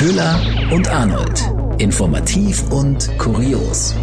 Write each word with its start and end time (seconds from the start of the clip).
Köhler 0.00 0.40
und 0.72 0.88
Arnold. 0.88 1.42
Informativ 1.76 2.72
und 2.72 3.06
kurios. 3.18 3.94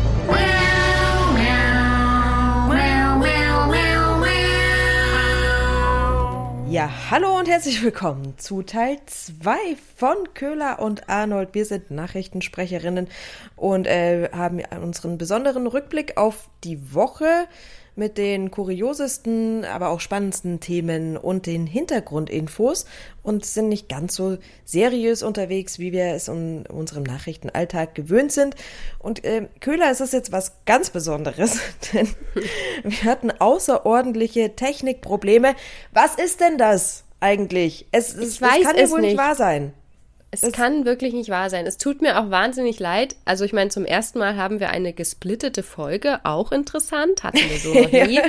Ja, 6.70 6.92
hallo 7.10 7.40
und 7.40 7.50
herzlich 7.50 7.82
willkommen 7.82 8.38
zu 8.38 8.62
Teil 8.62 9.00
2 9.08 9.58
von 9.96 10.18
Köhler 10.36 10.78
und 10.78 11.10
Arnold. 11.10 11.56
Wir 11.56 11.66
sind 11.66 11.90
Nachrichtensprecherinnen 11.90 13.08
und 13.56 13.88
äh, 13.88 14.30
haben 14.32 14.62
unseren 14.80 15.18
besonderen 15.18 15.66
Rückblick 15.66 16.16
auf 16.16 16.48
die 16.64 16.94
Woche 16.94 17.48
mit 17.98 18.18
den 18.18 18.52
kuriosesten, 18.52 19.66
aber 19.66 19.90
auch 19.90 20.00
spannendsten 20.00 20.60
Themen 20.60 21.18
und 21.18 21.46
den 21.46 21.68
Hintergrundinfos 21.68 22.86
und 23.24 23.46
sind 23.46 23.70
nicht 23.70 23.90
ganz 23.90 24.16
so 24.16 24.38
seriös 24.64 25.24
unterwegs, 25.24 25.80
wie 25.80 25.92
wir 25.92 26.14
es 26.14 26.28
in 26.28 26.66
unserem 26.68 27.04
Nachrichtenalltag 27.04 27.96
gewöhnt 27.96 28.32
sind. 28.32 28.56
Und 29.00 29.24
äh, 29.26 29.48
Köhler 29.60 29.92
ist 29.92 30.02
das 30.02 30.12
jetzt 30.12 30.32
was 30.32 30.54
ganz 30.66 30.90
Besonderes, 30.90 31.60
denn 31.94 32.08
wir 32.84 33.04
hatten 33.04 33.32
außerordentliche 33.32 34.56
Technikprobleme. 34.56 35.56
Was 35.92 36.16
ist 36.16 36.40
denn 36.40 36.58
das 36.58 37.04
eigentlich? 37.20 37.88
Es, 37.92 38.14
es, 38.14 38.36
ich 38.36 38.42
weiß 38.42 38.60
es 38.60 38.64
kann 38.64 38.78
ja 38.78 38.90
wohl 38.90 39.02
nicht 39.02 39.08
nicht. 39.12 39.18
wahr 39.18 39.36
sein. 39.36 39.74
Es 40.32 40.42
Das- 40.42 40.52
kann 40.52 40.86
wirklich 40.86 41.14
nicht 41.14 41.30
wahr 41.30 41.50
sein. 41.50 41.66
Es 41.66 41.78
tut 41.78 42.02
mir 42.02 42.20
auch 42.20 42.30
wahnsinnig 42.30 42.80
leid. 42.80 43.16
Also 43.26 43.46
ich 43.46 43.54
meine, 43.54 43.70
zum 43.70 43.86
ersten 43.86 44.20
Mal 44.20 44.36
haben 44.36 44.60
wir 44.60 44.70
eine 44.72 44.92
gesplittete 44.94 45.64
Folge, 45.64 46.20
auch 46.26 46.52
interessant, 46.52 47.24
hatten 47.24 47.38
wir 47.50 47.58
so 47.60 47.74
noch 47.74 47.92
nie. 48.08 48.20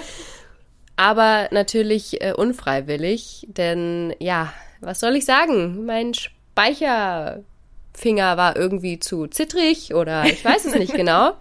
Aber 0.97 1.49
natürlich 1.51 2.21
äh, 2.23 2.33
unfreiwillig, 2.33 3.47
denn 3.51 4.15
ja, 4.19 4.53
was 4.81 5.01
soll 5.01 5.17
ich 5.17 5.25
sagen? 5.25 5.87
Mein 5.87 6.13
Speicherfinger 6.15 8.37
war 8.37 8.57
irgendwie 8.57 8.99
zu 8.99 9.27
zittrig 9.27 9.95
oder 9.95 10.25
ich 10.27 10.45
weiß 10.45 10.65
es 10.67 10.75
nicht 10.75 10.93
genau. 10.95 11.33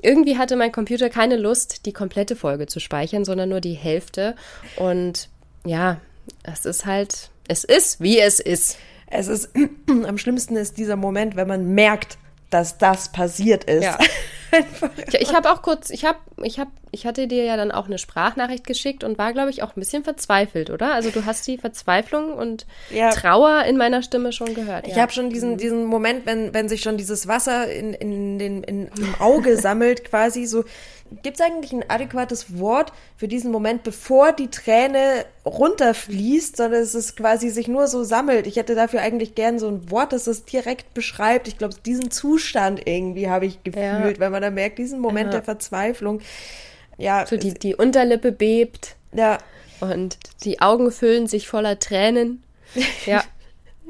Irgendwie 0.00 0.38
hatte 0.38 0.54
mein 0.56 0.70
Computer 0.70 1.10
keine 1.10 1.36
Lust, 1.36 1.86
die 1.86 1.92
komplette 1.92 2.36
Folge 2.36 2.66
zu 2.66 2.78
speichern, 2.78 3.24
sondern 3.24 3.48
nur 3.48 3.60
die 3.60 3.74
Hälfte. 3.74 4.36
Und 4.76 5.28
ja, 5.64 6.00
es 6.44 6.66
ist 6.66 6.86
halt, 6.86 7.30
es 7.48 7.64
ist, 7.64 8.00
wie 8.00 8.20
es 8.20 8.38
ist. 8.38 8.78
Es 9.10 9.28
ist 9.28 9.50
am 9.88 10.18
schlimmsten 10.18 10.56
ist 10.56 10.78
dieser 10.78 10.96
Moment, 10.96 11.36
wenn 11.36 11.48
man 11.48 11.74
merkt, 11.74 12.18
dass 12.50 12.78
das 12.78 13.12
passiert 13.12 13.64
ist. 13.64 13.84
Ja. 13.84 13.98
Ich, 15.06 15.14
ich 15.14 15.34
habe 15.34 15.50
auch 15.52 15.60
kurz, 15.60 15.90
ich 15.90 16.06
habe, 16.06 16.16
ich 16.42 16.58
habe, 16.58 16.70
ich 16.90 17.04
hatte 17.04 17.28
dir 17.28 17.44
ja 17.44 17.58
dann 17.58 17.70
auch 17.70 17.84
eine 17.84 17.98
Sprachnachricht 17.98 18.66
geschickt 18.66 19.04
und 19.04 19.18
war, 19.18 19.34
glaube 19.34 19.50
ich, 19.50 19.62
auch 19.62 19.76
ein 19.76 19.80
bisschen 19.80 20.04
verzweifelt, 20.04 20.70
oder? 20.70 20.94
Also 20.94 21.10
du 21.10 21.26
hast 21.26 21.46
die 21.46 21.58
Verzweiflung 21.58 22.32
und 22.32 22.66
Ja. 22.90 23.10
Trauer 23.10 23.64
in 23.64 23.76
meiner 23.76 24.02
Stimme 24.02 24.32
schon 24.32 24.54
gehört. 24.54 24.86
Ich 24.86 24.96
ja. 24.96 25.02
habe 25.02 25.12
schon 25.12 25.28
diesen, 25.28 25.58
diesen 25.58 25.84
Moment, 25.84 26.24
wenn, 26.24 26.54
wenn 26.54 26.68
sich 26.70 26.80
schon 26.80 26.96
dieses 26.96 27.28
Wasser 27.28 27.70
in, 27.70 27.92
in 27.92 28.38
den, 28.38 28.62
in, 28.62 28.86
im 28.86 29.14
Auge 29.18 29.58
sammelt, 29.58 30.04
quasi 30.04 30.46
so. 30.46 30.64
Gibt 31.22 31.40
es 31.40 31.46
eigentlich 31.46 31.72
ein 31.72 31.84
adäquates 31.88 32.58
Wort 32.58 32.92
für 33.16 33.28
diesen 33.28 33.50
Moment, 33.50 33.82
bevor 33.82 34.32
die 34.32 34.48
Träne 34.50 35.24
runterfließt, 35.46 36.56
sondern 36.56 36.82
es 36.82 36.94
ist 36.94 37.16
quasi 37.16 37.50
sich 37.50 37.68
nur 37.68 37.86
so 37.86 38.04
sammelt? 38.04 38.46
Ich 38.46 38.56
hätte 38.56 38.74
dafür 38.74 39.00
eigentlich 39.00 39.34
gern 39.34 39.58
so 39.58 39.68
ein 39.68 39.90
Wort, 39.90 40.12
das 40.12 40.24
das 40.24 40.44
direkt 40.44 40.94
beschreibt. 40.94 41.48
Ich 41.48 41.56
glaube, 41.58 41.74
diesen 41.86 42.10
Zustand 42.10 42.82
irgendwie 42.86 43.28
habe 43.28 43.46
ich 43.46 43.62
gefühlt, 43.64 43.82
Ja. 44.16 44.18
wenn 44.18 44.32
man 44.32 44.42
da 44.42 44.50
merkt, 44.50 44.78
diesen 44.78 45.00
Moment 45.00 45.26
Ja. 45.26 45.32
der 45.40 45.42
Verzweiflung. 45.42 46.20
Ja, 46.98 47.26
so 47.26 47.36
die, 47.36 47.54
die 47.54 47.74
Unterlippe 47.74 48.32
bebt 48.32 48.96
ja, 49.12 49.38
und 49.80 50.18
die 50.44 50.60
Augen 50.60 50.90
füllen 50.90 51.26
sich 51.26 51.48
voller 51.48 51.78
Tränen. 51.78 52.42
Ja. 53.06 53.22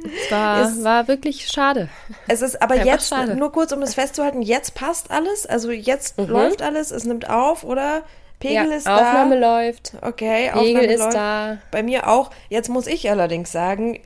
Es 0.04 0.30
war, 0.30 0.62
Es- 0.62 0.84
war 0.84 1.08
wirklich 1.08 1.48
schade. 1.48 1.88
Es 2.28 2.42
ist 2.42 2.60
aber 2.62 2.74
Einfach 2.74 2.86
jetzt, 2.86 3.08
schade. 3.08 3.34
nur 3.36 3.52
kurz, 3.52 3.72
um 3.72 3.80
das 3.80 3.94
festzuhalten, 3.94 4.42
jetzt 4.42 4.74
passt 4.74 5.10
alles. 5.10 5.46
Also 5.46 5.70
jetzt 5.70 6.19
läuft 6.19 6.62
alles, 6.62 6.91
es 6.91 7.04
nimmt 7.04 7.28
auf, 7.28 7.64
oder? 7.64 8.03
Pegel 8.41 8.64
Mhm. 8.66 8.70
ja, 8.70 8.76
ist 8.76 8.87
Aufnahme 8.88 9.41
da. 9.41 9.60
läuft. 9.64 9.92
Okay, 10.00 10.50
Pegel 10.53 10.58
Aufnahme 10.76 10.87
ist 10.92 11.00
läuft. 11.00 11.14
da. 11.14 11.58
Bei 11.72 11.82
mir 11.82 12.06
auch. 12.08 12.31
Jetzt 12.48 12.69
muss 12.69 12.87
ich 12.87 13.10
allerdings 13.10 13.50
sagen, 13.50 13.98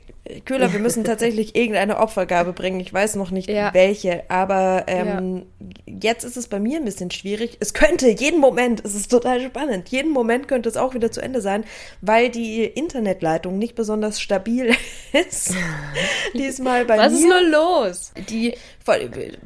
Köhler, 0.45 0.71
wir 0.71 0.79
müssen 0.79 1.03
tatsächlich 1.05 1.55
irgendeine 1.55 1.97
Opfergabe 1.99 2.53
bringen. 2.53 2.79
Ich 2.79 2.93
weiß 2.93 3.15
noch 3.15 3.29
nicht 3.31 3.49
Ja. 3.49 3.73
welche, 3.73 4.23
aber 4.29 4.85
ähm, 4.87 5.45
jetzt 5.85 6.23
ist 6.23 6.37
es 6.37 6.47
bei 6.47 6.59
mir 6.59 6.77
ein 6.79 6.85
bisschen 6.85 7.11
schwierig. 7.11 7.57
Es 7.59 7.73
könnte 7.73 8.07
jeden 8.09 8.39
Moment, 8.39 8.81
es 8.85 8.95
ist 8.95 9.11
total 9.11 9.41
spannend, 9.41 9.89
jeden 9.89 10.11
Moment 10.11 10.47
könnte 10.47 10.69
es 10.69 10.77
auch 10.77 10.93
wieder 10.93 11.11
zu 11.11 11.21
Ende 11.21 11.41
sein, 11.41 11.65
weil 12.01 12.29
die 12.29 12.63
Internetleitung 12.63 13.57
nicht 13.57 13.75
besonders 13.75 14.21
stabil 14.21 14.73
ist. 15.27 15.53
Diesmal 16.33 16.85
bei 16.85 16.97
Was 16.97 17.11
mir 17.11 17.19
ist 17.19 17.25
nur 17.25 17.41
los? 17.41 18.11
die 18.29 18.55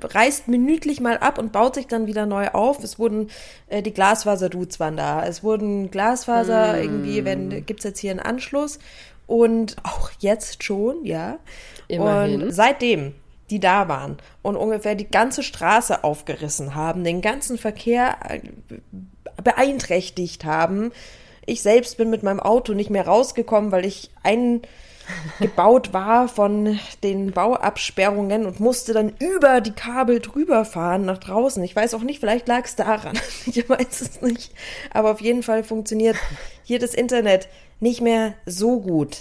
reißt 0.02 0.48
minütlich 0.48 1.00
mal 1.00 1.18
ab 1.18 1.38
und 1.40 1.52
baut 1.52 1.76
sich 1.76 1.88
dann 1.88 2.08
wieder 2.08 2.26
neu 2.26 2.50
auf. 2.50 2.84
Es 2.84 3.00
wurden 3.00 3.30
äh, 3.68 3.82
die 3.82 3.94
Glasfaser-Dudes 3.94 4.80
waren 4.80 4.98
da. 4.98 5.26
Es 5.26 5.44
wurden 5.44 5.90
Glasfaser 5.92 6.74
Hm. 6.74 6.82
irgendwie, 6.84 7.26
wenn 7.26 7.66
gibt's 7.66 7.84
jetzt 7.84 8.00
hier 8.00 8.12
einen 8.12 8.20
Anschluss 8.20 8.80
und 9.28 9.76
auch 9.84 10.10
jetzt 10.20 10.64
schon, 10.64 11.06
ja. 11.06 11.38
Immerhin. 11.88 12.44
Und 12.44 12.52
seitdem 12.52 13.14
die 13.50 13.60
da 13.60 13.88
waren 13.88 14.18
und 14.42 14.56
ungefähr 14.56 14.96
die 14.96 15.10
ganze 15.10 15.44
Straße 15.44 16.04
aufgerissen 16.04 16.76
haben, 16.76 17.04
den 17.04 17.22
ganzen 17.22 17.58
Verkehr 17.58 18.18
äh, 18.28 18.42
beeinträchtigt 19.42 20.46
haben. 20.46 20.92
Ich 21.48 21.62
selbst 21.62 21.98
bin 21.98 22.10
mit 22.10 22.24
meinem 22.24 22.42
Auto 22.42 22.74
nicht 22.74 22.90
mehr 22.90 23.08
rausgekommen, 23.08 23.72
weil 23.72 23.86
ich 23.86 24.12
eingebaut 24.22 25.94
war 25.94 26.28
von 26.28 26.78
den 27.04 27.32
Bauabsperrungen 27.32 28.46
und 28.46 28.60
musste 28.60 28.94
dann 28.94 29.14
über 29.20 29.62
die 29.62 29.72
Kabel 29.72 30.20
drüber 30.20 30.66
fahren 30.66 31.06
nach 31.06 31.20
draußen. 31.20 31.64
Ich 31.64 31.74
weiß 31.76 31.94
auch 31.94 32.02
nicht, 32.04 32.20
vielleicht 32.20 32.48
lag 32.48 32.66
es 32.66 32.76
daran. 32.76 33.18
Ich 33.46 33.68
weiß 33.68 34.02
es 34.02 34.22
nicht. 34.22 34.52
Aber 34.94 35.12
auf 35.12 35.22
jeden 35.22 35.42
Fall 35.42 35.64
funktioniert 35.64 36.18
hier 36.64 36.80
das 36.80 36.94
Internet 36.94 37.48
nicht 37.80 38.02
mehr 38.02 38.34
so 38.46 38.82
gut. 38.82 39.20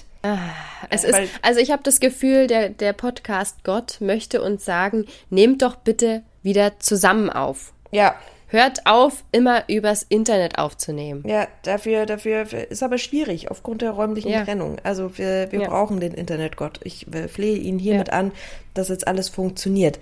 Es 0.91 1.04
Äh, 1.04 1.25
ist, 1.25 1.31
also 1.42 1.60
ich 1.60 1.70
habe 1.70 1.84
das 1.84 2.00
Gefühl, 2.00 2.48
der, 2.48 2.70
der 2.70 2.92
Podcast 2.92 3.62
Gott 3.62 3.98
möchte 4.00 4.42
uns 4.42 4.65
sagen, 4.65 5.06
nehmt 5.31 5.62
doch 5.62 5.76
bitte 5.76 6.25
wieder 6.42 6.81
zusammen 6.81 7.31
auf. 7.31 7.72
Ja, 7.92 8.16
Hört 8.49 8.87
auf, 8.87 9.25
immer 9.33 9.65
übers 9.69 10.05
Internet 10.05 10.59
aufzunehmen. 10.59 11.25
Ja, 11.27 11.49
dafür, 11.62 12.07
dafür 12.07 12.47
ist 12.71 12.83
aber 12.83 12.97
schwierig 12.99 13.51
aufgrund 13.51 13.83
der 13.83 13.91
räumlichen 13.91 14.31
Ja. 14.31 14.45
Trennung. 14.45 14.77
Also 14.84 15.19
wir, 15.19 15.51
wir 15.51 15.62
Ja. 15.62 15.69
brauchen 15.69 15.99
den 15.99 16.15
Internetgott. 16.15 16.79
Ich 16.84 17.12
äh, 17.12 17.27
flehe 17.27 17.57
ihn 17.59 17.79
hiermit 17.81 18.11
an, 18.12 18.31
dass 18.75 18.89
jetzt 18.89 19.09
alles 19.09 19.29
funktioniert. 19.29 19.99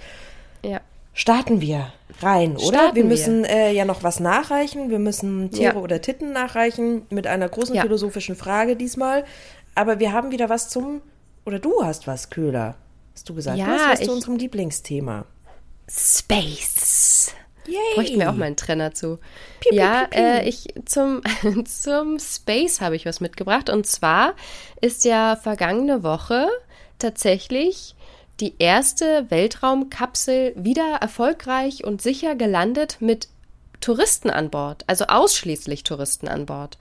Ja. 0.62 0.80
Starten 1.14 1.60
wir 1.62 1.92
rein, 2.20 2.56
oder? 2.56 2.66
Starten 2.66 2.96
wir 2.96 3.02
wir. 3.04 3.08
müssen 3.08 3.44
äh, 3.44 3.70
ja 3.72 3.84
noch 3.86 4.02
was 4.02 4.20
nachreichen. 4.20 4.90
Wir 4.90 4.98
müssen 4.98 5.50
Tiere 5.50 5.74
Ja. 5.76 5.80
oder 5.80 6.00
Titten 6.02 6.32
nachreichen 6.32 7.06
mit 7.08 7.26
einer 7.26 7.48
großen 7.48 7.74
Ja. 7.76 7.82
philosophischen 7.82 8.36
Frage 8.36 8.76
diesmal. 8.76 9.24
Aber 9.74 10.00
wir 10.00 10.12
haben 10.12 10.32
wieder 10.32 10.48
was 10.50 10.68
zum, 10.68 11.00
oder 11.46 11.58
du 11.60 11.82
hast 11.82 12.06
was, 12.06 12.28
Köhler. 12.30 12.74
Hast 13.14 13.28
du 13.28 13.34
gesagt? 13.34 13.56
Ja, 13.58 13.78
was 13.90 14.00
ich- 14.00 14.06
zu 14.06 14.12
unserem 14.12 14.36
Lieblingsthema. 14.36 15.24
Space. 15.88 17.32
Yay! 17.66 17.78
Bräuchten 17.94 18.18
wir 18.18 18.30
auch 18.30 18.34
mal 18.34 18.46
einen 18.46 18.56
Trenner 18.56 18.94
zu. 18.94 19.18
Piu, 19.60 19.70
piu, 19.70 19.78
ja, 19.78 20.06
piu. 20.06 20.20
Äh, 20.20 20.48
ich 20.48 20.68
zum, 20.84 21.22
zum 21.64 22.18
Space 22.18 22.80
habe 22.80 22.96
ich 22.96 23.06
was 23.06 23.20
mitgebracht. 23.20 23.70
Und 23.70 23.86
zwar 23.86 24.34
ist 24.80 25.04
ja 25.04 25.36
vergangene 25.36 26.02
Woche 26.02 26.48
tatsächlich 26.98 27.94
die 28.40 28.54
erste 28.58 29.30
Weltraumkapsel 29.30 30.52
wieder 30.56 30.96
erfolgreich 31.00 31.84
und 31.84 32.02
sicher 32.02 32.34
gelandet 32.34 32.96
mit 33.00 33.28
Touristen 33.80 34.30
an 34.30 34.50
Bord, 34.50 34.84
also 34.86 35.06
ausschließlich 35.06 35.84
Touristen 35.84 36.26
an 36.26 36.46
Bord. 36.46 36.78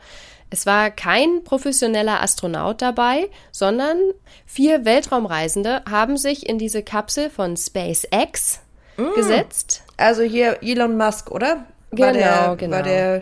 Es 0.50 0.66
war 0.66 0.92
kein 0.92 1.44
professioneller 1.44 2.22
Astronaut 2.22 2.82
dabei, 2.82 3.30
sondern 3.52 3.98
vier 4.46 4.86
Weltraumreisende 4.86 5.84
haben 5.90 6.16
sich 6.16 6.48
in 6.48 6.60
diese 6.60 6.84
Kapsel 6.84 7.30
von 7.30 7.58
SpaceX 7.58 8.62
Mm. 8.98 9.16
gesetzt. 9.16 9.84
Also 9.98 10.24
hier 10.24 10.60
Elon 10.62 10.98
Musk, 10.98 11.32
oder? 11.32 11.66
War 11.92 12.12
Genau, 12.12 12.14
der, 12.14 12.56
genau. 12.58 12.76
War 12.76 12.84
der 12.84 13.22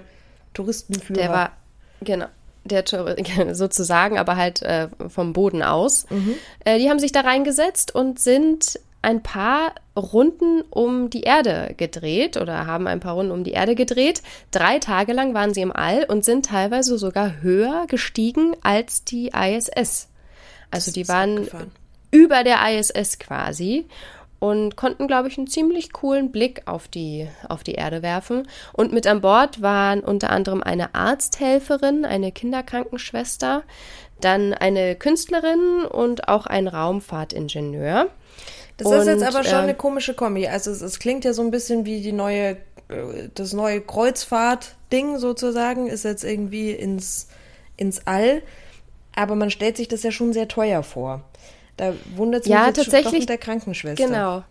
Touristenführer. 0.53 1.19
Der 1.19 1.29
war, 1.29 1.51
genau, 2.01 2.25
der 2.63 2.83
sozusagen, 3.53 4.17
aber 4.17 4.35
halt 4.35 4.61
äh, 4.61 4.87
vom 5.07 5.33
Boden 5.33 5.63
aus. 5.63 6.05
Äh, 6.63 6.79
die 6.79 6.89
haben 6.89 6.99
sich 6.99 7.11
da 7.11 7.21
reingesetzt 7.21 7.93
und 7.93 8.19
sind 8.19 8.79
ein 9.01 9.23
paar 9.23 9.73
Runden 9.97 10.61
um 10.69 11.09
die 11.09 11.21
Erde 11.21 11.73
gedreht 11.75 12.37
oder 12.37 12.67
haben 12.67 12.85
ein 12.87 12.99
paar 12.99 13.15
Runden 13.15 13.31
um 13.31 13.43
die 13.43 13.51
Erde 13.51 13.73
gedreht. 13.73 14.21
Drei 14.51 14.77
Tage 14.79 15.13
lang 15.13 15.33
waren 15.33 15.53
sie 15.53 15.61
im 15.61 15.71
All 15.71 16.03
und 16.03 16.23
sind 16.23 16.45
teilweise 16.45 16.97
sogar 16.97 17.41
höher 17.41 17.85
gestiegen 17.87 18.55
als 18.61 19.03
die 19.03 19.29
ISS. 19.29 20.07
Also 20.69 20.91
die 20.91 21.07
waren 21.07 21.39
abgefahren. 21.39 21.71
über 22.11 22.43
der 22.43 22.59
ISS 22.77 23.17
quasi 23.17 23.87
und 24.41 24.75
konnten, 24.75 25.05
glaube 25.05 25.27
ich, 25.27 25.37
einen 25.37 25.45
ziemlich 25.45 25.93
coolen 25.93 26.31
Blick 26.31 26.63
auf 26.65 26.87
die, 26.87 27.27
auf 27.47 27.63
die 27.63 27.75
Erde 27.75 28.01
werfen. 28.01 28.47
Und 28.73 28.91
mit 28.91 29.05
an 29.05 29.21
Bord 29.21 29.61
waren 29.61 29.99
unter 29.99 30.31
anderem 30.31 30.63
eine 30.63 30.95
Arzthelferin, 30.95 32.05
eine 32.05 32.31
Kinderkrankenschwester, 32.31 33.61
dann 34.19 34.55
eine 34.55 34.95
Künstlerin 34.95 35.85
und 35.85 36.27
auch 36.27 36.47
ein 36.47 36.67
Raumfahrtingenieur. 36.67 38.07
Das 38.77 38.87
und, 38.87 38.97
ist 38.97 39.05
jetzt 39.05 39.23
aber 39.23 39.43
schon 39.43 39.59
äh, 39.59 39.61
eine 39.61 39.75
komische 39.75 40.15
Kombi. 40.15 40.47
Also 40.47 40.71
es, 40.71 40.81
es, 40.81 40.97
klingt 40.97 41.23
ja 41.23 41.33
so 41.33 41.43
ein 41.43 41.51
bisschen 41.51 41.85
wie 41.85 42.01
die 42.01 42.11
neue, 42.11 42.57
äh, 42.89 43.29
das 43.35 43.53
neue 43.53 43.79
Kreuzfahrt-Ding 43.79 45.19
sozusagen, 45.19 45.85
ist 45.85 46.03
jetzt 46.03 46.23
irgendwie 46.23 46.71
ins, 46.71 47.27
ins 47.77 48.07
All. 48.07 48.41
Aber 49.15 49.35
man 49.35 49.51
stellt 49.51 49.77
sich 49.77 49.87
das 49.87 50.01
ja 50.01 50.11
schon 50.11 50.33
sehr 50.33 50.47
teuer 50.47 50.81
vor. 50.81 51.21
Da 51.77 51.93
wundert 52.15 52.43
es 52.43 52.47
ja, 52.47 52.67
mich 52.67 52.75
tatsächlich, 52.75 53.03
doch 53.03 53.19
mit 53.19 53.29
der 53.29 53.37
Krankenschwester. 53.37 54.05
Genau. 54.05 54.43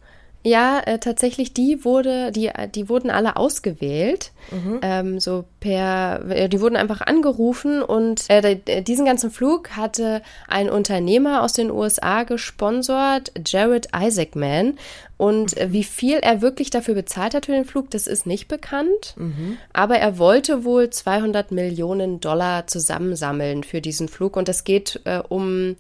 Ja, 0.42 0.80
äh, 0.86 0.98
tatsächlich, 0.98 1.52
die 1.52 1.84
wurde, 1.84 2.32
die, 2.32 2.50
die 2.74 2.88
wurden 2.88 3.10
alle 3.10 3.36
ausgewählt. 3.36 4.32
Mhm. 4.50 4.80
Ähm, 4.80 5.20
so 5.20 5.44
per, 5.60 6.24
äh, 6.30 6.48
die 6.48 6.62
wurden 6.62 6.76
einfach 6.76 7.02
angerufen 7.02 7.82
und 7.82 8.24
äh, 8.30 8.56
diesen 8.82 9.04
ganzen 9.04 9.30
Flug 9.30 9.76
hatte 9.76 10.22
ein 10.48 10.70
Unternehmer 10.70 11.42
aus 11.42 11.52
den 11.52 11.70
USA 11.70 12.22
gesponsert, 12.22 13.32
Jared 13.46 13.88
Isaacman. 13.94 14.78
Und 15.18 15.60
mhm. 15.60 15.72
wie 15.74 15.84
viel 15.84 16.16
er 16.16 16.40
wirklich 16.40 16.70
dafür 16.70 16.94
bezahlt 16.94 17.34
hat 17.34 17.44
für 17.44 17.52
den 17.52 17.66
Flug, 17.66 17.90
das 17.90 18.06
ist 18.06 18.24
nicht 18.24 18.48
bekannt. 18.48 19.14
Mhm. 19.16 19.58
Aber 19.74 19.98
er 19.98 20.16
wollte 20.16 20.64
wohl 20.64 20.88
200 20.88 21.52
Millionen 21.52 22.20
Dollar 22.20 22.66
zusammensammeln 22.66 23.62
für 23.62 23.82
diesen 23.82 24.08
Flug. 24.08 24.38
Und 24.38 24.48
es 24.48 24.64
geht 24.64 25.02
äh, 25.04 25.20
um 25.28 25.76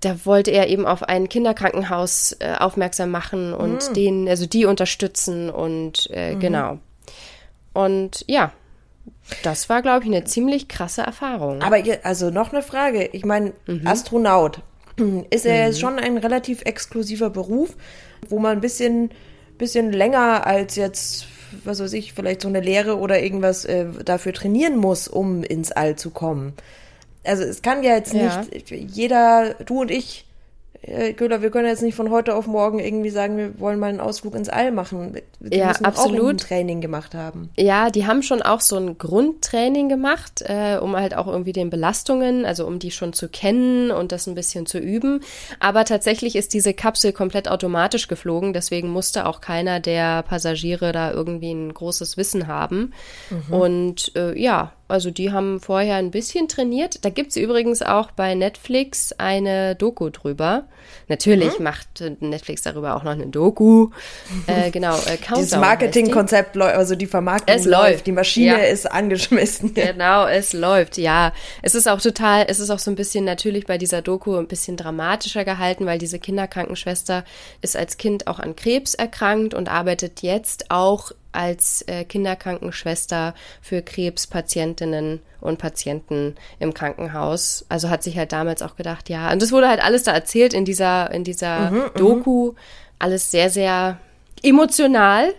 da 0.00 0.24
wollte 0.24 0.50
er 0.50 0.68
eben 0.68 0.86
auf 0.86 1.02
ein 1.02 1.28
Kinderkrankenhaus 1.28 2.36
äh, 2.38 2.54
aufmerksam 2.58 3.10
machen 3.10 3.52
und 3.52 3.90
mhm. 3.90 3.94
den, 3.94 4.28
also 4.28 4.46
die 4.46 4.64
unterstützen 4.64 5.50
und 5.50 6.08
äh, 6.12 6.34
mhm. 6.34 6.40
genau. 6.40 6.78
Und 7.72 8.24
ja, 8.28 8.52
das 9.42 9.68
war, 9.68 9.82
glaube 9.82 10.04
ich, 10.04 10.10
eine 10.10 10.24
ziemlich 10.24 10.68
krasse 10.68 11.02
Erfahrung. 11.02 11.62
Aber 11.62 11.82
also 12.02 12.30
noch 12.30 12.52
eine 12.52 12.62
Frage. 12.62 13.10
Ich 13.12 13.24
meine, 13.24 13.52
mhm. 13.66 13.86
Astronaut 13.86 14.60
ist 15.30 15.44
ja 15.44 15.54
jetzt 15.54 15.76
mhm. 15.76 15.80
schon 15.80 15.98
ein 15.98 16.18
relativ 16.18 16.62
exklusiver 16.62 17.30
Beruf, 17.30 17.76
wo 18.28 18.38
man 18.38 18.52
ein 18.52 18.60
bisschen, 18.60 19.10
bisschen 19.58 19.92
länger 19.92 20.46
als 20.46 20.76
jetzt, 20.76 21.26
was 21.64 21.80
weiß 21.80 21.92
ich, 21.94 22.12
vielleicht 22.12 22.42
so 22.42 22.48
eine 22.48 22.60
Lehre 22.60 22.98
oder 22.98 23.20
irgendwas 23.20 23.64
äh, 23.64 23.86
dafür 24.04 24.32
trainieren 24.32 24.76
muss, 24.76 25.08
um 25.08 25.42
ins 25.42 25.72
All 25.72 25.96
zu 25.96 26.10
kommen 26.10 26.54
also 27.24 27.42
es 27.42 27.62
kann 27.62 27.82
ja 27.82 27.94
jetzt 27.94 28.12
ja. 28.12 28.42
nicht 28.42 28.70
jeder, 28.70 29.54
du 29.54 29.82
und 29.82 29.90
ich, 29.90 30.28
äh, 30.82 31.12
Köhler, 31.12 31.42
wir 31.42 31.50
können 31.50 31.66
jetzt 31.66 31.82
nicht 31.82 31.96
von 31.96 32.10
heute 32.10 32.34
auf 32.34 32.46
morgen 32.46 32.78
irgendwie 32.78 33.10
sagen, 33.10 33.36
wir 33.36 33.58
wollen 33.58 33.78
mal 33.78 33.88
einen 33.88 34.00
Ausflug 34.00 34.34
ins 34.34 34.48
All 34.48 34.70
machen. 34.70 35.20
Die 35.40 35.56
ja, 35.56 35.68
müssen 35.68 35.84
absolut. 35.84 36.20
auch 36.20 36.28
ein 36.28 36.38
Training 36.38 36.80
gemacht 36.80 37.14
haben. 37.14 37.50
Ja, 37.56 37.90
die 37.90 38.06
haben 38.06 38.22
schon 38.22 38.42
auch 38.42 38.60
so 38.60 38.76
ein 38.76 38.96
Grundtraining 38.96 39.88
gemacht, 39.88 40.42
äh, 40.42 40.78
um 40.80 40.94
halt 40.96 41.16
auch 41.16 41.26
irgendwie 41.26 41.52
den 41.52 41.70
Belastungen, 41.70 42.44
also 42.44 42.66
um 42.66 42.78
die 42.78 42.90
schon 42.90 43.12
zu 43.12 43.28
kennen 43.28 43.90
und 43.90 44.12
das 44.12 44.26
ein 44.26 44.34
bisschen 44.34 44.66
zu 44.66 44.78
üben. 44.78 45.20
Aber 45.58 45.84
tatsächlich 45.84 46.36
ist 46.36 46.54
diese 46.54 46.74
Kapsel 46.74 47.12
komplett 47.12 47.48
automatisch 47.48 48.06
geflogen, 48.06 48.52
deswegen 48.52 48.88
musste 48.88 49.26
auch 49.26 49.40
keiner 49.40 49.80
der 49.80 50.22
Passagiere 50.22 50.92
da 50.92 51.12
irgendwie 51.12 51.52
ein 51.52 51.74
großes 51.74 52.16
Wissen 52.16 52.46
haben. 52.46 52.92
Mhm. 53.30 53.52
Und 53.52 54.12
äh, 54.16 54.38
ja, 54.40 54.72
also 54.88 55.10
die 55.10 55.32
haben 55.32 55.60
vorher 55.60 55.96
ein 55.96 56.10
bisschen 56.10 56.48
trainiert. 56.48 57.04
Da 57.04 57.10
gibt 57.10 57.30
es 57.30 57.36
übrigens 57.36 57.82
auch 57.82 58.10
bei 58.10 58.34
Netflix 58.34 59.12
eine 59.12 59.76
Doku 59.76 60.08
drüber. 60.08 60.64
Natürlich 61.08 61.58
mhm. 61.58 61.64
macht 61.64 62.02
Netflix 62.20 62.62
darüber 62.62 62.96
auch 62.96 63.02
noch 63.02 63.12
eine 63.12 63.26
Doku. 63.26 63.90
Äh, 64.46 64.70
genau, 64.72 64.96
äh, 64.96 65.18
Dieses 65.36 65.56
Marketingkonzept 65.56 66.56
läuft, 66.56 66.74
also 66.74 66.94
die 66.94 67.06
Vermarktung 67.06 67.54
es 67.54 67.66
läuft. 67.66 68.06
Die 68.06 68.12
Maschine 68.12 68.46
ja. 68.46 68.56
ist 68.56 68.90
angeschmissen. 68.90 69.74
Genau, 69.88 70.26
es 70.26 70.52
läuft, 70.52 70.98
ja. 70.98 71.32
Es 71.62 71.74
ist 71.74 71.88
auch 71.88 72.00
total, 72.00 72.46
es 72.48 72.60
ist 72.60 72.70
auch 72.70 72.78
so 72.78 72.90
ein 72.90 72.94
bisschen 72.94 73.24
natürlich 73.24 73.66
bei 73.66 73.78
dieser 73.78 74.02
Doku 74.02 74.36
ein 74.36 74.48
bisschen 74.48 74.76
dramatischer 74.76 75.44
gehalten, 75.44 75.86
weil 75.86 75.98
diese 75.98 76.18
Kinderkrankenschwester 76.18 77.24
ist 77.62 77.76
als 77.76 77.96
Kind 77.96 78.26
auch 78.26 78.38
an 78.38 78.56
Krebs 78.56 78.94
erkrankt 78.94 79.54
und 79.54 79.68
arbeitet 79.68 80.22
jetzt 80.22 80.70
auch 80.70 81.12
als 81.38 81.82
äh, 81.82 82.04
Kinderkrankenschwester 82.04 83.32
für 83.62 83.80
Krebspatientinnen 83.80 85.20
und 85.40 85.58
Patienten 85.58 86.34
im 86.58 86.74
Krankenhaus. 86.74 87.64
Also 87.68 87.90
hat 87.90 88.02
sich 88.02 88.18
halt 88.18 88.32
damals 88.32 88.60
auch 88.60 88.74
gedacht, 88.74 89.08
ja, 89.08 89.32
und 89.32 89.40
das 89.40 89.52
wurde 89.52 89.68
halt 89.68 89.82
alles 89.82 90.02
da 90.02 90.12
erzählt 90.12 90.52
in 90.52 90.64
dieser, 90.64 91.12
in 91.12 91.22
dieser 91.22 91.70
mhm, 91.70 91.76
mhm. 91.78 91.90
Doku. 91.94 92.54
Alles 92.98 93.30
sehr, 93.30 93.50
sehr 93.50 93.98
emotional. 94.42 95.32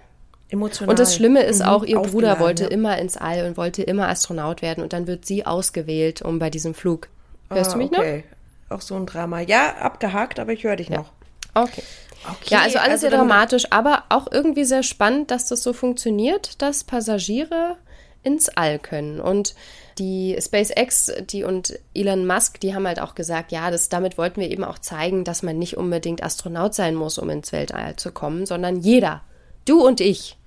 Emotional. 0.49 0.89
Und 0.89 0.99
das 0.99 1.13
Schlimme 1.13 1.43
ist 1.43 1.59
mhm, 1.59 1.65
auch, 1.65 1.83
ihr 1.83 1.99
Bruder 1.99 2.39
wollte 2.39 2.63
ja. 2.63 2.69
immer 2.69 2.97
ins 2.97 3.17
All 3.17 3.45
und 3.45 3.57
wollte 3.57 3.83
immer 3.83 4.07
Astronaut 4.07 4.61
werden 4.61 4.81
und 4.81 4.93
dann 4.93 5.05
wird 5.05 5.25
sie 5.25 5.45
ausgewählt, 5.45 6.21
um 6.21 6.39
bei 6.39 6.49
diesem 6.49 6.73
Flug. 6.73 7.09
Hörst 7.49 7.71
ah, 7.71 7.73
du 7.73 7.79
mich 7.79 7.91
okay. 7.91 8.23
noch? 8.69 8.77
Auch 8.77 8.81
so 8.81 8.95
ein 8.95 9.05
Drama. 9.05 9.41
Ja, 9.41 9.75
abgehakt, 9.81 10.39
aber 10.39 10.53
ich 10.53 10.63
höre 10.63 10.77
dich 10.77 10.87
ja. 10.87 10.99
noch. 10.99 11.11
Okay. 11.55 11.83
Okay, 12.25 12.50
ja, 12.50 12.60
also 12.62 12.80
alles 12.80 13.04
also 13.04 13.10
sehr 13.10 13.18
dramatisch, 13.18 13.71
aber 13.71 14.04
auch 14.10 14.27
irgendwie 14.31 14.66
sehr 14.66 14.83
spannend, 14.83 15.31
dass 15.31 15.48
das 15.48 15.63
so 15.63 15.74
funktioniert, 15.74 16.62
dass 16.62 16.83
Passagiere 16.83 17.77
ins 18.24 18.50
All 18.50 18.80
können. 18.80 19.19
Und 19.19 19.56
die 19.98 20.38
SpaceX, 20.39 21.12
die 21.30 21.44
und 21.44 21.80
Elon 21.94 22.25
Musk, 22.25 22.60
die 22.60 22.74
haben 22.74 22.88
halt 22.88 23.00
auch 23.01 23.16
gesagt, 23.16 23.51
ja, 23.51 23.71
das, 23.71 23.89
damit 23.89 24.18
wollten 24.18 24.42
wir 24.42 24.50
eben 24.50 24.63
auch 24.63 24.80
zeigen, 24.80 25.24
dass 25.24 25.44
man 25.44 25.57
nicht 25.57 25.77
unbedingt 25.77 26.24
Astronaut 26.24 26.74
sein 26.74 26.95
muss, 26.95 27.18
um 27.18 27.30
ins 27.30 27.51
Weltall 27.51 27.95
zu 27.95 28.12
kommen, 28.12 28.45
sondern 28.45 28.77
jeder, 28.77 29.21
du 29.66 29.86
und 29.86 30.01
ich, 30.01 30.38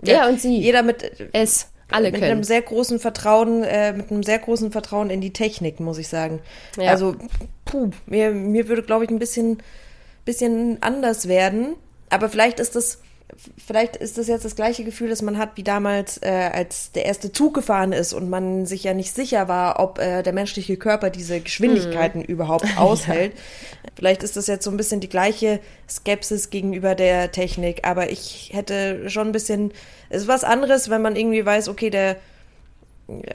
der 0.00 0.14
ja, 0.14 0.28
und 0.28 0.40
sie, 0.40 0.58
jeder 0.58 0.82
mit 0.82 1.12
es 1.32 1.68
alle 1.90 2.10
mit 2.10 2.20
können. 2.20 2.32
einem 2.32 2.44
sehr 2.44 2.62
großen 2.62 2.98
Vertrauen, 2.98 3.62
äh, 3.62 3.92
mit 3.92 4.10
einem 4.10 4.22
sehr 4.22 4.38
großen 4.38 4.70
Vertrauen 4.70 5.10
in 5.10 5.20
die 5.20 5.32
Technik, 5.32 5.80
muss 5.80 5.98
ich 5.98 6.08
sagen. 6.08 6.40
Ja. 6.78 6.90
Also, 6.90 7.16
puh, 7.64 7.90
mir, 8.06 8.30
mir 8.32 8.68
würde, 8.68 8.82
glaube 8.82 9.04
ich, 9.04 9.10
ein 9.10 9.18
bisschen 9.18 9.62
bisschen 10.24 10.78
anders 10.82 11.28
werden. 11.28 11.76
Aber 12.10 12.28
vielleicht 12.28 12.60
ist 12.60 12.76
das, 12.76 13.00
vielleicht 13.66 13.96
ist 13.96 14.18
das 14.18 14.28
jetzt 14.28 14.44
das 14.44 14.56
gleiche 14.56 14.84
Gefühl, 14.84 15.08
das 15.08 15.22
man 15.22 15.38
hat 15.38 15.56
wie 15.56 15.62
damals, 15.62 16.18
äh, 16.22 16.50
als 16.52 16.92
der 16.92 17.06
erste 17.06 17.32
Zug 17.32 17.54
gefahren 17.54 17.92
ist 17.92 18.12
und 18.12 18.30
man 18.30 18.66
sich 18.66 18.84
ja 18.84 18.94
nicht 18.94 19.14
sicher 19.14 19.48
war, 19.48 19.80
ob 19.80 19.98
äh, 19.98 20.22
der 20.22 20.32
menschliche 20.32 20.76
Körper 20.76 21.10
diese 21.10 21.40
Geschwindigkeiten 21.40 22.22
hm. 22.22 22.28
überhaupt 22.28 22.66
aushält. 22.76 23.32
ja. 23.34 23.40
Vielleicht 23.96 24.22
ist 24.22 24.36
das 24.36 24.46
jetzt 24.46 24.64
so 24.64 24.70
ein 24.70 24.76
bisschen 24.76 25.00
die 25.00 25.08
gleiche 25.08 25.60
Skepsis 25.88 26.50
gegenüber 26.50 26.94
der 26.94 27.32
Technik, 27.32 27.86
aber 27.86 28.10
ich 28.10 28.50
hätte 28.52 29.08
schon 29.10 29.28
ein 29.28 29.32
bisschen, 29.32 29.72
es 30.10 30.22
ist 30.22 30.28
was 30.28 30.44
anderes, 30.44 30.90
wenn 30.90 31.02
man 31.02 31.16
irgendwie 31.16 31.44
weiß, 31.44 31.68
okay, 31.68 31.90
der 31.90 32.16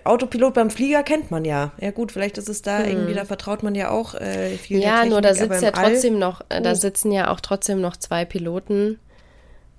Autopilot 0.03 0.55
beim 0.55 0.71
Flieger 0.71 1.03
kennt 1.03 1.29
man 1.29 1.45
ja. 1.45 1.71
Ja 1.79 1.91
gut, 1.91 2.11
vielleicht 2.11 2.37
ist 2.39 2.49
es 2.49 2.61
da 2.61 2.79
hm. 2.79 2.87
irgendwie, 2.87 3.13
da 3.13 3.25
vertraut 3.25 3.61
man 3.61 3.75
ja 3.75 3.91
auch 3.91 4.15
äh, 4.15 4.57
viel. 4.57 4.79
Ja, 4.79 4.97
Technik, 4.97 5.11
nur 5.11 5.21
da 5.21 5.33
sitzt 5.33 5.61
ja 5.61 5.71
trotzdem 5.71 6.13
All, 6.15 6.19
noch, 6.19 6.41
äh, 6.49 6.61
da 6.61 6.71
oh. 6.71 6.75
sitzen 6.75 7.11
ja 7.11 7.31
auch 7.31 7.39
trotzdem 7.39 7.79
noch 7.79 7.95
zwei 7.95 8.25
Piloten, 8.25 8.99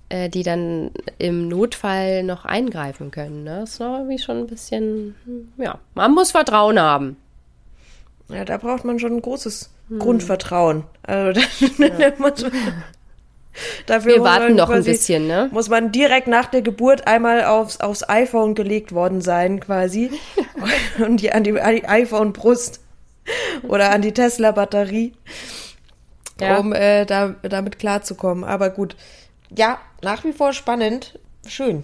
äh, 0.07 0.29
die 0.29 0.43
dann 0.43 0.91
im 1.17 1.49
Notfall 1.49 2.23
noch 2.23 2.45
eingreifen 2.45 3.11
können. 3.11 3.43
Ne? 3.43 3.59
Das 3.61 3.71
ist 3.71 3.79
noch 3.79 3.97
irgendwie 3.97 4.19
schon 4.19 4.37
ein 4.37 4.47
bisschen, 4.47 5.15
hm, 5.25 5.51
ja, 5.57 5.79
man 5.93 6.13
muss 6.13 6.31
Vertrauen 6.31 6.79
haben. 6.79 7.17
Ja, 8.29 8.45
da 8.45 8.57
braucht 8.57 8.85
man 8.85 8.97
schon 8.97 9.17
ein 9.17 9.21
großes 9.21 9.71
hm. 9.89 9.99
Grundvertrauen. 9.99 10.85
Also 11.03 11.41
da, 11.79 11.85
ja. 11.85 12.11
Dafür 13.85 14.15
Wir 14.15 14.23
warten 14.23 14.55
noch 14.55 14.67
quasi, 14.67 14.89
ein 14.89 14.93
bisschen, 14.93 15.27
ne? 15.27 15.49
Muss 15.51 15.69
man 15.69 15.91
direkt 15.91 16.27
nach 16.27 16.47
der 16.47 16.61
Geburt 16.61 17.07
einmal 17.07 17.43
aufs, 17.43 17.79
aufs 17.79 18.07
iPhone 18.07 18.55
gelegt 18.55 18.93
worden 18.93 19.21
sein, 19.21 19.59
quasi. 19.59 20.11
und 21.05 21.21
die, 21.21 21.31
an 21.31 21.43
die, 21.43 21.53
die 21.53 21.87
iPhone-Brust. 21.87 22.79
Oder 23.67 23.91
an 23.91 24.01
die 24.01 24.13
Tesla-Batterie. 24.13 25.13
Ja. 26.39 26.57
Um 26.57 26.73
äh, 26.73 27.05
da, 27.05 27.35
damit 27.43 27.77
klarzukommen. 27.77 28.43
Aber 28.43 28.69
gut. 28.69 28.95
Ja, 29.55 29.79
nach 30.01 30.23
wie 30.23 30.33
vor 30.33 30.53
spannend. 30.53 31.19
Schön. 31.45 31.83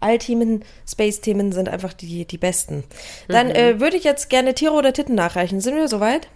All-Themen, 0.00 0.64
Space-Themen 0.86 1.52
sind 1.52 1.68
einfach 1.68 1.94
die, 1.94 2.26
die 2.26 2.38
besten. 2.38 2.84
Dann 3.28 3.48
mhm. 3.48 3.54
äh, 3.54 3.80
würde 3.80 3.96
ich 3.96 4.04
jetzt 4.04 4.28
gerne 4.28 4.54
Tiere 4.54 4.74
oder 4.74 4.92
Titten 4.92 5.14
nachreichen. 5.14 5.60
Sind 5.60 5.76
wir 5.76 5.88
soweit? 5.88 6.28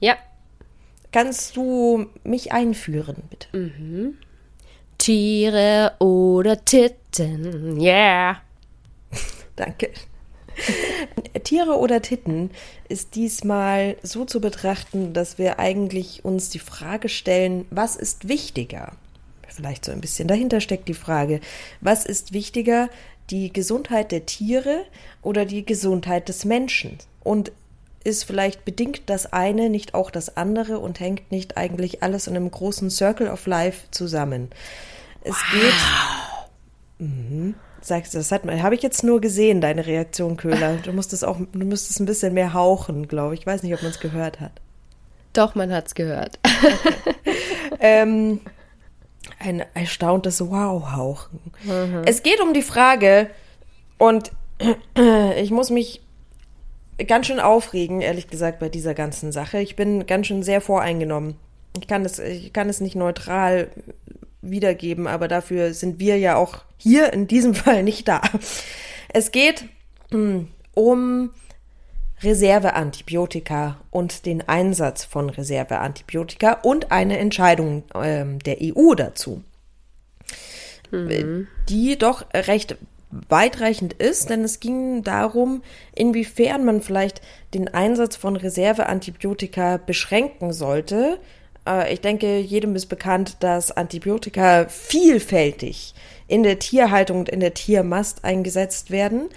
Ja. 0.00 0.16
Kannst 1.14 1.56
du 1.56 2.06
mich 2.24 2.50
einführen, 2.50 3.22
bitte? 3.30 3.56
Mhm. 3.56 4.16
Tiere 4.98 5.92
oder 6.00 6.64
Titten, 6.64 7.80
yeah. 7.80 8.42
Danke. 9.54 9.90
Tiere 11.44 11.78
oder 11.78 12.02
Titten 12.02 12.50
ist 12.88 13.14
diesmal 13.14 13.96
so 14.02 14.24
zu 14.24 14.40
betrachten, 14.40 15.12
dass 15.12 15.38
wir 15.38 15.60
eigentlich 15.60 16.24
uns 16.24 16.50
die 16.50 16.58
Frage 16.58 17.08
stellen, 17.08 17.66
was 17.70 17.94
ist 17.94 18.26
wichtiger? 18.26 18.96
Vielleicht 19.46 19.84
so 19.84 19.92
ein 19.92 20.00
bisschen 20.00 20.26
dahinter 20.26 20.60
steckt 20.60 20.88
die 20.88 20.94
Frage, 20.94 21.38
was 21.80 22.06
ist 22.06 22.32
wichtiger, 22.32 22.88
die 23.30 23.52
Gesundheit 23.52 24.10
der 24.10 24.26
Tiere 24.26 24.84
oder 25.22 25.44
die 25.44 25.64
Gesundheit 25.64 26.28
des 26.28 26.44
Menschen? 26.44 26.98
Und 27.22 27.52
ist 28.04 28.24
vielleicht 28.24 28.64
bedingt 28.64 29.02
das 29.06 29.32
eine 29.32 29.70
nicht 29.70 29.94
auch 29.94 30.10
das 30.10 30.36
andere 30.36 30.78
und 30.78 31.00
hängt 31.00 31.32
nicht 31.32 31.56
eigentlich 31.56 32.02
alles 32.02 32.26
in 32.26 32.36
einem 32.36 32.50
großen 32.50 32.90
Circle 32.90 33.28
of 33.28 33.46
Life 33.46 33.86
zusammen. 33.90 34.50
Es 35.22 35.34
wow. 35.34 35.52
geht. 35.52 37.06
Mhm. 37.06 37.54
Sagst 37.80 38.14
du, 38.14 38.18
das 38.18 38.32
hat 38.32 38.46
habe 38.46 38.74
ich 38.74 38.82
jetzt 38.82 39.04
nur 39.04 39.20
gesehen, 39.20 39.60
deine 39.60 39.86
Reaktion, 39.86 40.36
Köhler. 40.36 40.76
Du 40.82 40.92
musstest 40.92 41.24
auch, 41.24 41.36
du 41.36 41.64
müsstest 41.64 42.00
ein 42.00 42.06
bisschen 42.06 42.32
mehr 42.32 42.54
hauchen, 42.54 43.08
glaube 43.08 43.34
ich. 43.34 43.40
Ich 43.40 43.46
weiß 43.46 43.62
nicht, 43.62 43.74
ob 43.74 43.82
man 43.82 43.90
es 43.90 44.00
gehört 44.00 44.40
hat. 44.40 44.52
Doch, 45.34 45.54
man 45.54 45.72
hat 45.72 45.88
es 45.88 45.94
gehört. 45.94 46.38
Okay. 46.44 47.36
ähm, 47.80 48.40
ein 49.38 49.64
erstauntes 49.74 50.40
Wow 50.40 50.92
hauchen. 50.92 51.40
Mhm. 51.64 52.02
Es 52.06 52.22
geht 52.22 52.40
um 52.40 52.54
die 52.54 52.62
Frage, 52.62 53.28
und 53.98 54.32
ich 55.36 55.50
muss 55.50 55.70
mich 55.70 56.00
ganz 57.06 57.26
schön 57.26 57.40
aufregen, 57.40 58.00
ehrlich 58.00 58.28
gesagt, 58.28 58.58
bei 58.58 58.68
dieser 58.68 58.94
ganzen 58.94 59.32
Sache. 59.32 59.58
Ich 59.58 59.76
bin 59.76 60.06
ganz 60.06 60.26
schön 60.26 60.42
sehr 60.42 60.60
voreingenommen. 60.60 61.36
Ich 61.80 61.88
kann 61.88 62.04
es, 62.04 62.18
ich 62.18 62.52
kann 62.52 62.68
es 62.68 62.80
nicht 62.80 62.94
neutral 62.94 63.68
wiedergeben, 64.42 65.06
aber 65.06 65.28
dafür 65.28 65.74
sind 65.74 65.98
wir 65.98 66.18
ja 66.18 66.36
auch 66.36 66.58
hier 66.76 67.12
in 67.12 67.26
diesem 67.26 67.54
Fall 67.54 67.82
nicht 67.82 68.08
da. 68.08 68.20
Es 69.08 69.32
geht 69.32 69.64
hm, 70.10 70.48
um 70.74 71.30
Reserveantibiotika 72.22 73.80
und 73.90 74.26
den 74.26 74.48
Einsatz 74.48 75.04
von 75.04 75.30
Reserveantibiotika 75.30 76.60
und 76.62 76.90
eine 76.92 77.18
Entscheidung 77.18 77.84
ähm, 77.94 78.38
der 78.38 78.58
EU 78.60 78.94
dazu, 78.94 79.42
mhm. 80.90 81.48
die 81.68 81.98
doch 81.98 82.24
recht 82.32 82.76
weitreichend 83.28 83.92
ist, 83.94 84.30
denn 84.30 84.42
es 84.42 84.60
ging 84.60 85.02
darum, 85.02 85.62
inwiefern 85.94 86.64
man 86.64 86.82
vielleicht 86.82 87.20
den 87.52 87.68
Einsatz 87.68 88.16
von 88.16 88.36
Reserveantibiotika 88.36 89.78
beschränken 89.78 90.52
sollte. 90.52 91.18
Äh, 91.66 91.92
ich 91.92 92.00
denke, 92.00 92.38
jedem 92.38 92.74
ist 92.74 92.86
bekannt, 92.86 93.36
dass 93.40 93.70
Antibiotika 93.70 94.66
vielfältig 94.68 95.94
in 96.26 96.42
der 96.42 96.58
Tierhaltung 96.58 97.20
und 97.20 97.28
in 97.28 97.40
der 97.40 97.54
Tiermast 97.54 98.24
eingesetzt 98.24 98.90
werden. 98.90 99.28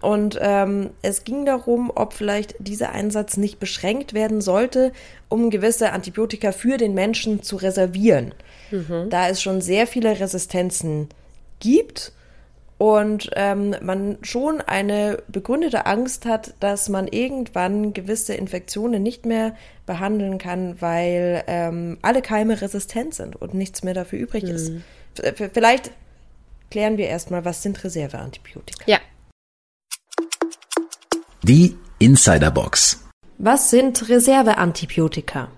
Und 0.00 0.38
ähm, 0.40 0.90
es 1.02 1.24
ging 1.24 1.44
darum, 1.44 1.92
ob 1.94 2.14
vielleicht 2.14 2.54
dieser 2.58 2.92
Einsatz 2.92 3.36
nicht 3.36 3.60
beschränkt 3.60 4.14
werden 4.14 4.40
sollte, 4.40 4.92
um 5.28 5.50
gewisse 5.50 5.92
Antibiotika 5.92 6.52
für 6.52 6.78
den 6.78 6.94
Menschen 6.94 7.42
zu 7.42 7.56
reservieren. 7.56 8.32
Mhm. 8.70 9.08
Da 9.10 9.28
es 9.28 9.42
schon 9.42 9.60
sehr 9.60 9.86
viele 9.86 10.18
Resistenzen 10.18 11.08
gibt 11.58 12.12
und 12.80 13.28
ähm, 13.36 13.76
man 13.82 14.16
schon 14.22 14.62
eine 14.62 15.22
begründete 15.28 15.84
Angst 15.84 16.24
hat, 16.24 16.54
dass 16.60 16.88
man 16.88 17.08
irgendwann 17.08 17.92
gewisse 17.92 18.32
Infektionen 18.32 19.02
nicht 19.02 19.26
mehr 19.26 19.54
behandeln 19.84 20.38
kann, 20.38 20.80
weil 20.80 21.44
ähm, 21.46 21.98
alle 22.00 22.22
Keime 22.22 22.62
resistent 22.62 23.12
sind 23.12 23.36
und 23.36 23.52
nichts 23.52 23.82
mehr 23.82 23.92
dafür 23.92 24.18
übrig 24.18 24.44
mhm. 24.44 24.48
ist. 24.48 24.72
Vielleicht 25.52 25.90
klären 26.70 26.96
wir 26.96 27.06
erstmal, 27.06 27.44
was 27.44 27.62
sind 27.62 27.84
Reserveantibiotika? 27.84 28.82
Ja. 28.86 28.98
Die 31.42 31.76
Insiderbox. 31.98 33.04
Was 33.36 33.68
sind 33.68 34.08
Reserveantibiotika? 34.08 35.48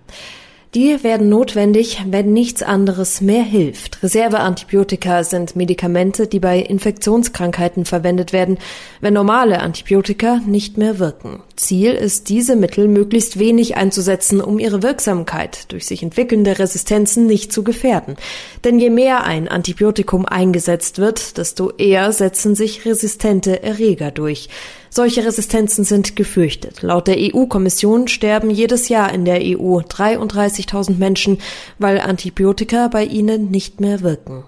Die 0.75 1.05
werden 1.05 1.29
notwendig, 1.29 2.03
wenn 2.09 2.33
nichts 2.33 2.63
anderes 2.63 3.21
mehr 3.21 3.43
hilft. 3.43 4.03
Reserveantibiotika 4.03 5.23
sind 5.23 5.55
Medikamente, 5.55 6.27
die 6.27 6.41
bei 6.41 6.61
Infektionskrankheiten 6.61 7.85
verwendet 7.85 8.33
werden, 8.33 8.57
wenn 9.03 9.13
normale 9.13 9.61
Antibiotika 9.61 10.41
nicht 10.47 10.79
mehr 10.79 10.99
wirken. 10.99 11.43
Ziel 11.57 11.93
ist, 11.93 12.31
diese 12.31 12.57
Mittel 12.57 12.89
möglichst 12.89 13.39
wenig 13.39 13.77
einzusetzen, 13.77 14.41
um 14.41 14.59
ihre 14.59 14.83
Wirksamkeit 14.83 15.71
durch 15.73 15.85
sich 15.85 16.03
entwickelnde 16.03 16.59
Resistenzen 16.59 17.27
nicht 17.27 17.53
zu 17.53 17.65
gefährden. 17.65 18.17
Denn 18.65 18.79
je 18.79 18.89
mehr 18.89 19.25
ein 19.25 19.49
Antibiotikum 19.49 20.25
eingesetzt 20.25 20.99
wird, 20.99 21.37
desto 21.37 21.71
eher 21.73 22.13
setzen 22.13 22.55
sich 22.55 22.87
resistente 22.87 23.63
Erreger 23.63 24.11
durch. 24.11 24.49
Solche 24.95 25.25
Resistenzen 25.25 25.85
sind 25.85 26.17
gefürchtet. 26.17 26.83
Laut 26.83 27.09
der 27.09 27.17
EU-Kommission 27.19 28.09
sterben 28.09 28.51
jedes 28.51 28.91
Jahr 28.91 29.11
in 29.15 29.25
der 29.25 29.41
EU 29.41 29.79
33.000 29.79 30.99
Menschen, 30.99 31.39
weil 31.79 31.99
Antibiotika 31.99 32.89
bei 32.89 33.03
ihnen 33.07 33.51
nicht 33.51 33.81
mehr 33.81 34.03
wirken. 34.03 34.45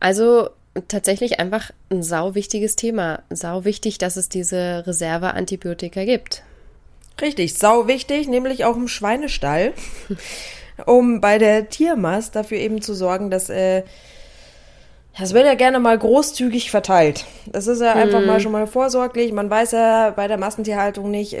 Also 0.00 0.50
tatsächlich 0.88 1.40
einfach 1.40 1.70
ein 1.88 2.02
sau 2.02 2.34
wichtiges 2.34 2.76
Thema. 2.76 3.22
Sau 3.30 3.64
wichtig, 3.64 3.96
dass 3.96 4.16
es 4.16 4.28
diese 4.28 4.86
Reserveantibiotika 4.86 6.04
gibt. 6.04 6.42
Richtig, 7.18 7.54
sau 7.54 7.86
wichtig, 7.86 8.28
nämlich 8.28 8.66
auch 8.66 8.76
im 8.76 8.86
Schweinestall, 8.86 9.72
um 10.84 11.22
bei 11.22 11.38
der 11.38 11.70
Tiermast 11.70 12.36
dafür 12.36 12.58
eben 12.58 12.82
zu 12.82 12.92
sorgen, 12.92 13.30
dass 13.30 13.48
äh, 13.48 13.82
das 15.18 15.34
wird 15.34 15.46
ja 15.46 15.54
gerne 15.54 15.80
mal 15.80 15.98
großzügig 15.98 16.70
verteilt. 16.70 17.26
Das 17.46 17.66
ist 17.66 17.80
ja 17.80 17.94
einfach 17.94 18.24
mal 18.24 18.38
mhm. 18.38 18.40
schon 18.40 18.52
mal 18.52 18.66
vorsorglich. 18.66 19.32
Man 19.32 19.50
weiß 19.50 19.72
ja 19.72 20.10
bei 20.10 20.28
der 20.28 20.38
Massentierhaltung 20.38 21.10
nicht, 21.10 21.36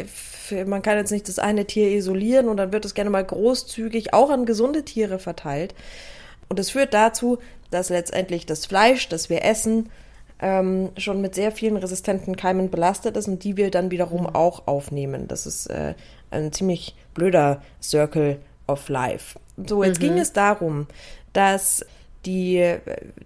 man 0.66 0.82
kann 0.82 0.96
jetzt 0.96 1.12
nicht 1.12 1.28
das 1.28 1.38
eine 1.38 1.64
Tier 1.64 1.90
isolieren 1.90 2.48
und 2.48 2.56
dann 2.56 2.72
wird 2.72 2.84
es 2.84 2.94
gerne 2.94 3.10
mal 3.10 3.24
großzügig 3.24 4.14
auch 4.14 4.30
an 4.30 4.46
gesunde 4.46 4.84
Tiere 4.84 5.18
verteilt. 5.18 5.74
Und 6.48 6.58
das 6.58 6.70
führt 6.70 6.92
dazu, 6.92 7.38
dass 7.70 7.90
letztendlich 7.90 8.46
das 8.46 8.66
Fleisch, 8.66 9.08
das 9.08 9.30
wir 9.30 9.44
essen, 9.44 9.90
ähm, 10.40 10.90
schon 10.96 11.20
mit 11.20 11.34
sehr 11.34 11.52
vielen 11.52 11.76
resistenten 11.76 12.36
Keimen 12.36 12.70
belastet 12.70 13.16
ist 13.16 13.28
und 13.28 13.44
die 13.44 13.56
wir 13.56 13.70
dann 13.70 13.90
wiederum 13.90 14.22
mhm. 14.22 14.34
auch 14.34 14.66
aufnehmen. 14.66 15.28
Das 15.28 15.46
ist 15.46 15.66
äh, 15.66 15.94
ein 16.30 16.52
ziemlich 16.52 16.96
blöder 17.14 17.62
Circle 17.82 18.38
of 18.66 18.88
Life. 18.88 19.38
So, 19.66 19.84
jetzt 19.84 20.00
mhm. 20.00 20.04
ging 20.04 20.18
es 20.18 20.32
darum, 20.32 20.86
dass 21.32 21.84
die, 22.26 22.76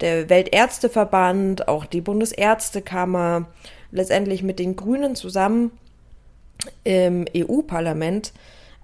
der 0.00 0.28
Weltärzteverband, 0.28 1.68
auch 1.68 1.86
die 1.86 2.00
Bundesärztekammer, 2.00 3.46
letztendlich 3.90 4.42
mit 4.42 4.58
den 4.58 4.76
Grünen 4.76 5.14
zusammen 5.14 5.70
im 6.84 7.24
EU-Parlament 7.34 8.32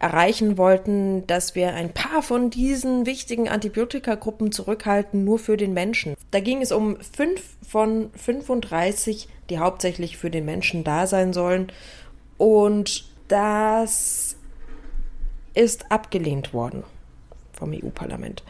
erreichen 0.01 0.59
wollten, 0.59 1.27
dass 1.27 1.55
wir 1.55 1.75
ein 1.75 1.93
paar 1.93 2.23
von 2.23 2.51
diesen 2.51 3.05
wichtigen 3.05 3.49
Antibiotikagruppen 3.49 4.53
zurückhalten, 4.53 5.25
nur 5.25 5.39
für 5.39 5.57
den 5.57 5.73
Menschen. 5.73 6.15
Da 6.31 6.41
ging 6.41 6.63
es 6.63 6.71
um 6.71 6.99
fünf 7.01 7.43
von 7.69 8.11
35, 8.15 9.29
die 9.51 9.59
hauptsächlich 9.59 10.17
für 10.17 10.31
den 10.31 10.45
Menschen 10.45 10.85
da 10.85 11.07
sein 11.07 11.33
sollen. 11.33 11.73
Und 12.37 13.07
das 13.27 14.37
ist 15.55 15.91
abgelehnt 15.91 16.55
worden 16.55 16.85
vom 17.53 17.73
EU-Parlament. 17.73 18.45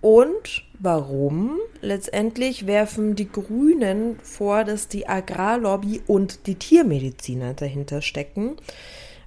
Und 0.00 0.64
warum? 0.78 1.58
Letztendlich 1.80 2.66
werfen 2.66 3.16
die 3.16 3.30
Grünen 3.30 4.18
vor, 4.22 4.64
dass 4.64 4.88
die 4.88 5.08
Agrarlobby 5.08 6.02
und 6.06 6.46
die 6.46 6.54
Tiermediziner 6.54 7.54
dahinter 7.54 8.00
stecken, 8.00 8.56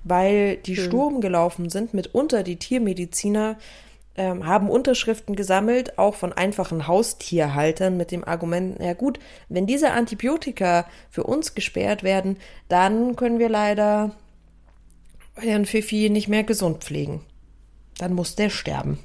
weil 0.04 0.58
die 0.58 0.78
hm. 0.78 0.84
Sturm 0.84 1.22
gelaufen 1.22 1.70
sind. 1.70 1.94
Mitunter 1.94 2.44
die 2.44 2.56
Tiermediziner 2.56 3.58
ähm, 4.16 4.46
haben 4.46 4.70
Unterschriften 4.70 5.36
gesammelt, 5.36 5.98
auch 5.98 6.16
von 6.16 6.34
einfachen 6.34 6.88
Haustierhaltern 6.88 7.98
mit 7.98 8.12
dem 8.12 8.24
Argument, 8.24 8.80
ja 8.80 8.94
gut, 8.94 9.20
wenn 9.50 9.68
diese 9.68 9.92
Antibiotika 9.92 10.86
für 11.10 11.24
uns 11.24 11.56
gesperrt 11.56 12.04
werden, 12.04 12.38
dann 12.68 13.16
können 13.16 13.40
wir 13.40 13.50
leider 13.50 14.12
Herrn 15.36 15.66
Fifi 15.66 16.10
nicht 16.10 16.28
mehr 16.28 16.44
gesund 16.44 16.84
pflegen. 16.84 17.22
Dann 17.98 18.14
muss 18.14 18.36
der 18.36 18.50
sterben. 18.50 19.00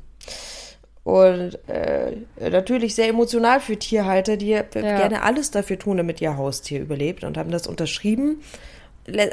Und 1.07 1.57
äh, 1.69 2.17
natürlich 2.51 2.97
sehr 2.97 3.07
emotional 3.07 3.61
für 3.61 3.77
Tierhalter, 3.77 4.37
die 4.37 4.49
ja. 4.49 4.63
gerne 4.63 5.23
alles 5.23 5.53
dafür 5.53 5.79
tun, 5.79 5.99
damit 5.99 6.21
ihr 6.21 6.37
Haustier 6.37 6.81
überlebt 6.81 7.23
und 7.23 7.39
haben 7.39 7.53
das 7.53 7.69
unterschrieben 7.69 8.43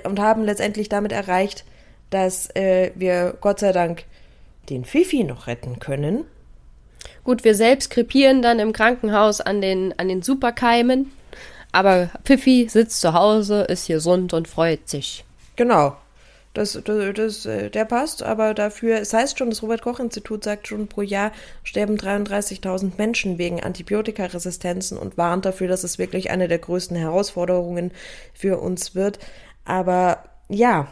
und 0.04 0.20
haben 0.20 0.44
letztendlich 0.44 0.88
damit 0.88 1.12
erreicht, 1.12 1.66
dass 2.12 2.56
äh, 2.56 2.92
wir 2.94 3.36
Gott 3.42 3.60
sei 3.60 3.72
Dank 3.72 4.04
den 4.70 4.86
Fifi 4.86 5.24
noch 5.24 5.48
retten 5.48 5.80
können. 5.80 6.26
Gut, 7.24 7.44
wir 7.44 7.56
selbst 7.56 7.90
krepieren 7.90 8.44
dann 8.44 8.60
im 8.60 8.72
Krankenhaus 8.72 9.42
an 9.42 9.60
den, 9.60 9.98
an 9.98 10.10
den 10.10 10.22
Superkeimen, 10.22 11.12
aber 11.72 12.12
Fifi 12.24 12.68
sitzt 12.70 13.02
zu 13.02 13.14
Hause, 13.14 13.64
ist 13.64 13.88
gesund 13.88 14.34
und 14.34 14.48
freut 14.48 14.88
sich. 14.88 15.26
Genau. 15.56 15.98
Das, 16.54 16.80
das, 16.84 17.14
das, 17.16 17.46
äh, 17.48 17.70
der 17.72 17.86
passt, 17.86 18.22
aber 18.22 18.54
dafür, 18.54 19.00
es 19.00 19.12
heißt 19.14 19.40
schon, 19.40 19.50
das 19.50 19.64
Robert-Koch-Institut 19.64 20.44
sagt 20.44 20.68
schon, 20.68 20.88
pro 20.88 21.02
Jahr 21.02 21.32
sterben 21.64 21.98
33.000 21.98 22.92
Menschen 22.98 23.40
wegen 23.40 23.64
Antibiotikaresistenzen 23.64 24.98
und 24.98 25.18
warnt 25.18 25.46
dafür, 25.46 25.68
dass 25.68 25.84
es 25.84 25.98
wirklich 25.98 26.30
eine 26.30 26.48
der 26.48 26.60
größten 26.60 26.96
Herausforderungen 26.96 27.92
für 28.36 28.60
uns 28.60 28.94
wird. 28.94 29.18
Aber 29.66 30.24
ja, 30.48 30.88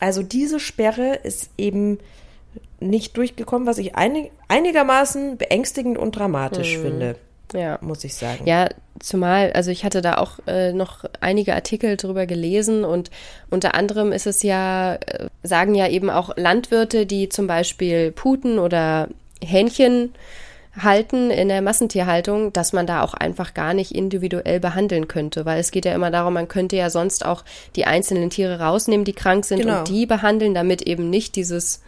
also 0.00 0.22
diese 0.22 0.60
Sperre 0.60 1.14
ist 1.22 1.50
eben 1.56 1.98
nicht 2.78 3.16
durchgekommen, 3.16 3.66
was 3.66 3.78
ich 3.78 3.94
einig, 3.94 4.32
einigermaßen 4.48 5.38
beängstigend 5.38 5.96
und 5.96 6.16
dramatisch 6.16 6.74
hm. 6.74 6.82
finde 6.82 7.16
ja. 7.52 7.78
muss 7.80 8.04
ich 8.04 8.14
sagen. 8.14 8.46
Ja, 8.46 8.68
zumal, 8.98 9.52
also 9.52 9.70
ich 9.70 9.84
hatte 9.84 10.02
da 10.02 10.18
auch 10.18 10.38
äh, 10.46 10.72
noch 10.72 11.04
einige 11.20 11.54
Artikel 11.54 11.96
drüber 11.96 12.26
gelesen 12.26 12.84
und 12.84 13.10
unter 13.50 13.74
anderem 13.74 14.12
ist 14.12 14.26
es 14.26 14.42
ja, 14.42 14.94
äh, 14.94 15.28
sagen 15.42 15.74
ja 15.74 15.88
eben 15.88 16.10
auch 16.10 16.36
Landwirte, 16.36 17.06
die 17.06 17.28
zum 17.28 17.46
Beispiel 17.46 18.12
Puten 18.12 18.58
oder 18.58 19.08
Hähnchen 19.42 20.12
halten 20.78 21.30
in 21.30 21.48
der 21.48 21.62
Massentierhaltung, 21.62 22.52
dass 22.52 22.72
man 22.72 22.86
da 22.86 23.02
auch 23.02 23.14
einfach 23.14 23.54
gar 23.54 23.74
nicht 23.74 23.92
individuell 23.92 24.60
behandeln 24.60 25.08
könnte, 25.08 25.44
weil 25.44 25.58
es 25.58 25.72
geht 25.72 25.84
ja 25.84 25.94
immer 25.94 26.10
darum, 26.10 26.34
man 26.34 26.48
könnte 26.48 26.76
ja 26.76 26.90
sonst 26.90 27.24
auch 27.26 27.44
die 27.74 27.86
einzelnen 27.86 28.30
Tiere 28.30 28.60
rausnehmen, 28.60 29.04
die 29.04 29.12
krank 29.12 29.44
sind 29.44 29.62
genau. 29.62 29.80
und 29.80 29.88
die 29.88 30.06
behandeln, 30.06 30.54
damit 30.54 30.82
eben 30.82 31.10
nicht 31.10 31.34
dieses 31.34 31.82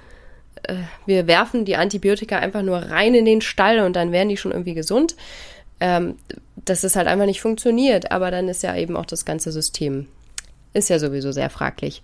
äh, 0.64 0.74
wir 1.06 1.26
werfen 1.26 1.64
die 1.64 1.76
Antibiotika 1.76 2.38
einfach 2.38 2.62
nur 2.62 2.78
rein 2.78 3.14
in 3.14 3.24
den 3.24 3.40
Stall 3.40 3.80
und 3.80 3.94
dann 3.94 4.12
werden 4.12 4.28
die 4.28 4.36
schon 4.36 4.52
irgendwie 4.52 4.74
gesund. 4.74 5.16
Ähm, 5.82 6.14
dass 6.64 6.84
es 6.84 6.94
halt 6.94 7.08
einfach 7.08 7.26
nicht 7.26 7.40
funktioniert. 7.40 8.12
Aber 8.12 8.30
dann 8.30 8.48
ist 8.48 8.62
ja 8.62 8.76
eben 8.76 8.96
auch 8.96 9.06
das 9.06 9.24
ganze 9.24 9.50
System, 9.50 10.06
ist 10.74 10.90
ja 10.90 11.00
sowieso 11.00 11.32
sehr 11.32 11.50
fraglich. 11.50 12.02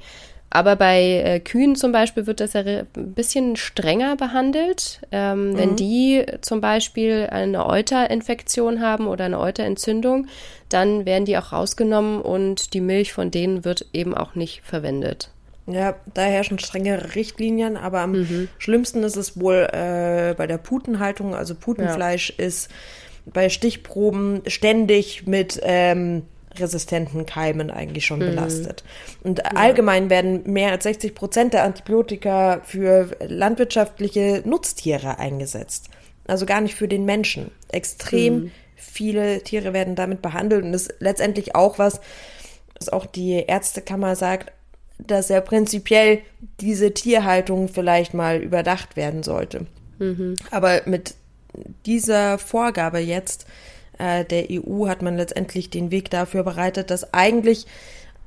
Aber 0.50 0.76
bei 0.76 1.22
äh, 1.24 1.40
Kühen 1.40 1.76
zum 1.76 1.92
Beispiel 1.92 2.26
wird 2.26 2.40
das 2.40 2.54
ja 2.54 2.62
ein 2.62 2.86
bisschen 2.94 3.54
strenger 3.56 4.16
behandelt. 4.16 5.00
Ähm, 5.12 5.50
mhm. 5.50 5.58
Wenn 5.58 5.76
die 5.76 6.24
zum 6.40 6.60
Beispiel 6.60 7.28
eine 7.30 7.66
Euterinfektion 7.66 8.80
haben 8.80 9.06
oder 9.06 9.26
eine 9.26 9.38
Euterentzündung, 9.38 10.26
dann 10.70 11.04
werden 11.04 11.26
die 11.26 11.36
auch 11.36 11.52
rausgenommen 11.52 12.20
und 12.20 12.72
die 12.74 12.80
Milch 12.80 13.12
von 13.12 13.30
denen 13.30 13.64
wird 13.64 13.86
eben 13.92 14.14
auch 14.14 14.34
nicht 14.34 14.62
verwendet. 14.64 15.30
Ja, 15.66 15.96
da 16.14 16.22
herrschen 16.22 16.58
strengere 16.58 17.14
Richtlinien, 17.14 17.76
aber 17.76 18.00
am 18.00 18.12
mhm. 18.12 18.48
schlimmsten 18.56 19.02
ist 19.02 19.16
es 19.16 19.38
wohl 19.38 19.68
äh, 19.70 20.34
bei 20.34 20.46
der 20.46 20.56
Putenhaltung. 20.56 21.34
Also 21.34 21.54
Putenfleisch 21.54 22.32
ja. 22.38 22.46
ist 22.46 22.70
bei 23.32 23.48
Stichproben 23.48 24.42
ständig 24.46 25.26
mit 25.26 25.60
ähm, 25.62 26.22
resistenten 26.56 27.26
Keimen 27.26 27.70
eigentlich 27.70 28.06
schon 28.06 28.20
mhm. 28.20 28.26
belastet. 28.26 28.84
Und 29.22 29.38
ja. 29.38 29.44
allgemein 29.54 30.10
werden 30.10 30.42
mehr 30.44 30.72
als 30.72 30.84
60 30.84 31.14
Prozent 31.14 31.54
der 31.54 31.64
Antibiotika 31.64 32.60
für 32.64 33.16
landwirtschaftliche 33.26 34.42
Nutztiere 34.44 35.18
eingesetzt. 35.18 35.88
Also 36.26 36.46
gar 36.46 36.60
nicht 36.60 36.74
für 36.74 36.88
den 36.88 37.04
Menschen. 37.04 37.50
Extrem 37.70 38.34
mhm. 38.34 38.50
viele 38.76 39.42
Tiere 39.42 39.72
werden 39.72 39.94
damit 39.94 40.22
behandelt 40.22 40.64
und 40.64 40.72
das 40.72 40.88
ist 40.88 40.94
letztendlich 41.00 41.54
auch 41.54 41.78
was, 41.78 42.00
was 42.78 42.88
auch 42.88 43.06
die 43.06 43.44
Ärztekammer 43.46 44.14
sagt, 44.14 44.52
dass 44.98 45.28
ja 45.28 45.40
prinzipiell 45.40 46.20
diese 46.60 46.92
Tierhaltung 46.92 47.68
vielleicht 47.68 48.14
mal 48.14 48.42
überdacht 48.42 48.96
werden 48.96 49.22
sollte. 49.22 49.66
Mhm. 49.98 50.34
Aber 50.50 50.82
mit 50.86 51.14
dieser 51.86 52.38
Vorgabe 52.38 52.98
jetzt 52.98 53.46
äh, 53.98 54.24
der 54.24 54.46
EU 54.50 54.86
hat 54.86 55.02
man 55.02 55.16
letztendlich 55.16 55.70
den 55.70 55.90
Weg 55.90 56.10
dafür 56.10 56.44
bereitet, 56.44 56.90
dass 56.90 57.12
eigentlich 57.12 57.66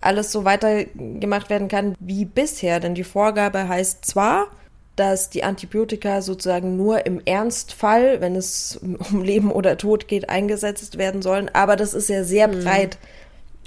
alles 0.02 0.32
so 0.32 0.46
weitergemacht 0.46 1.50
werden 1.50 1.68
kann 1.68 1.96
wie 2.00 2.26
bisher. 2.26 2.80
Denn 2.80 2.96
die 2.96 3.04
Vorgabe 3.04 3.68
heißt 3.68 4.06
zwar, 4.06 4.48
dass 4.96 5.30
die 5.30 5.44
Antibiotika 5.44 6.22
sozusagen 6.22 6.76
nur 6.76 7.06
im 7.06 7.22
Ernstfall, 7.24 8.20
wenn 8.20 8.36
es 8.36 8.80
um 9.12 9.24
Leben 9.24 9.52
oder 9.52 9.78
Tod 9.78 10.08
geht, 10.08 10.30
eingesetzt 10.30 10.98
werden 10.98 11.22
sollen, 11.22 11.50
aber 11.54 11.76
das 11.76 11.94
ist 11.94 12.10
ja 12.10 12.24
sehr 12.24 12.48
mhm. 12.48 12.64
breit 12.64 12.98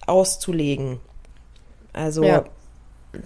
auszulegen. 0.06 1.00
Also 1.92 2.24
ja. 2.24 2.44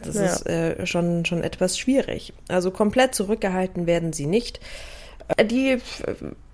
das 0.05 0.15
ja. 0.15 0.25
ist 0.25 0.47
äh, 0.47 0.87
schon, 0.87 1.25
schon 1.25 1.43
etwas 1.43 1.79
schwierig. 1.79 2.33
Also 2.47 2.71
komplett 2.71 3.15
zurückgehalten 3.15 3.87
werden 3.87 4.13
sie 4.13 4.27
nicht. 4.27 4.61
Äh, 5.37 5.45
die 5.45 5.79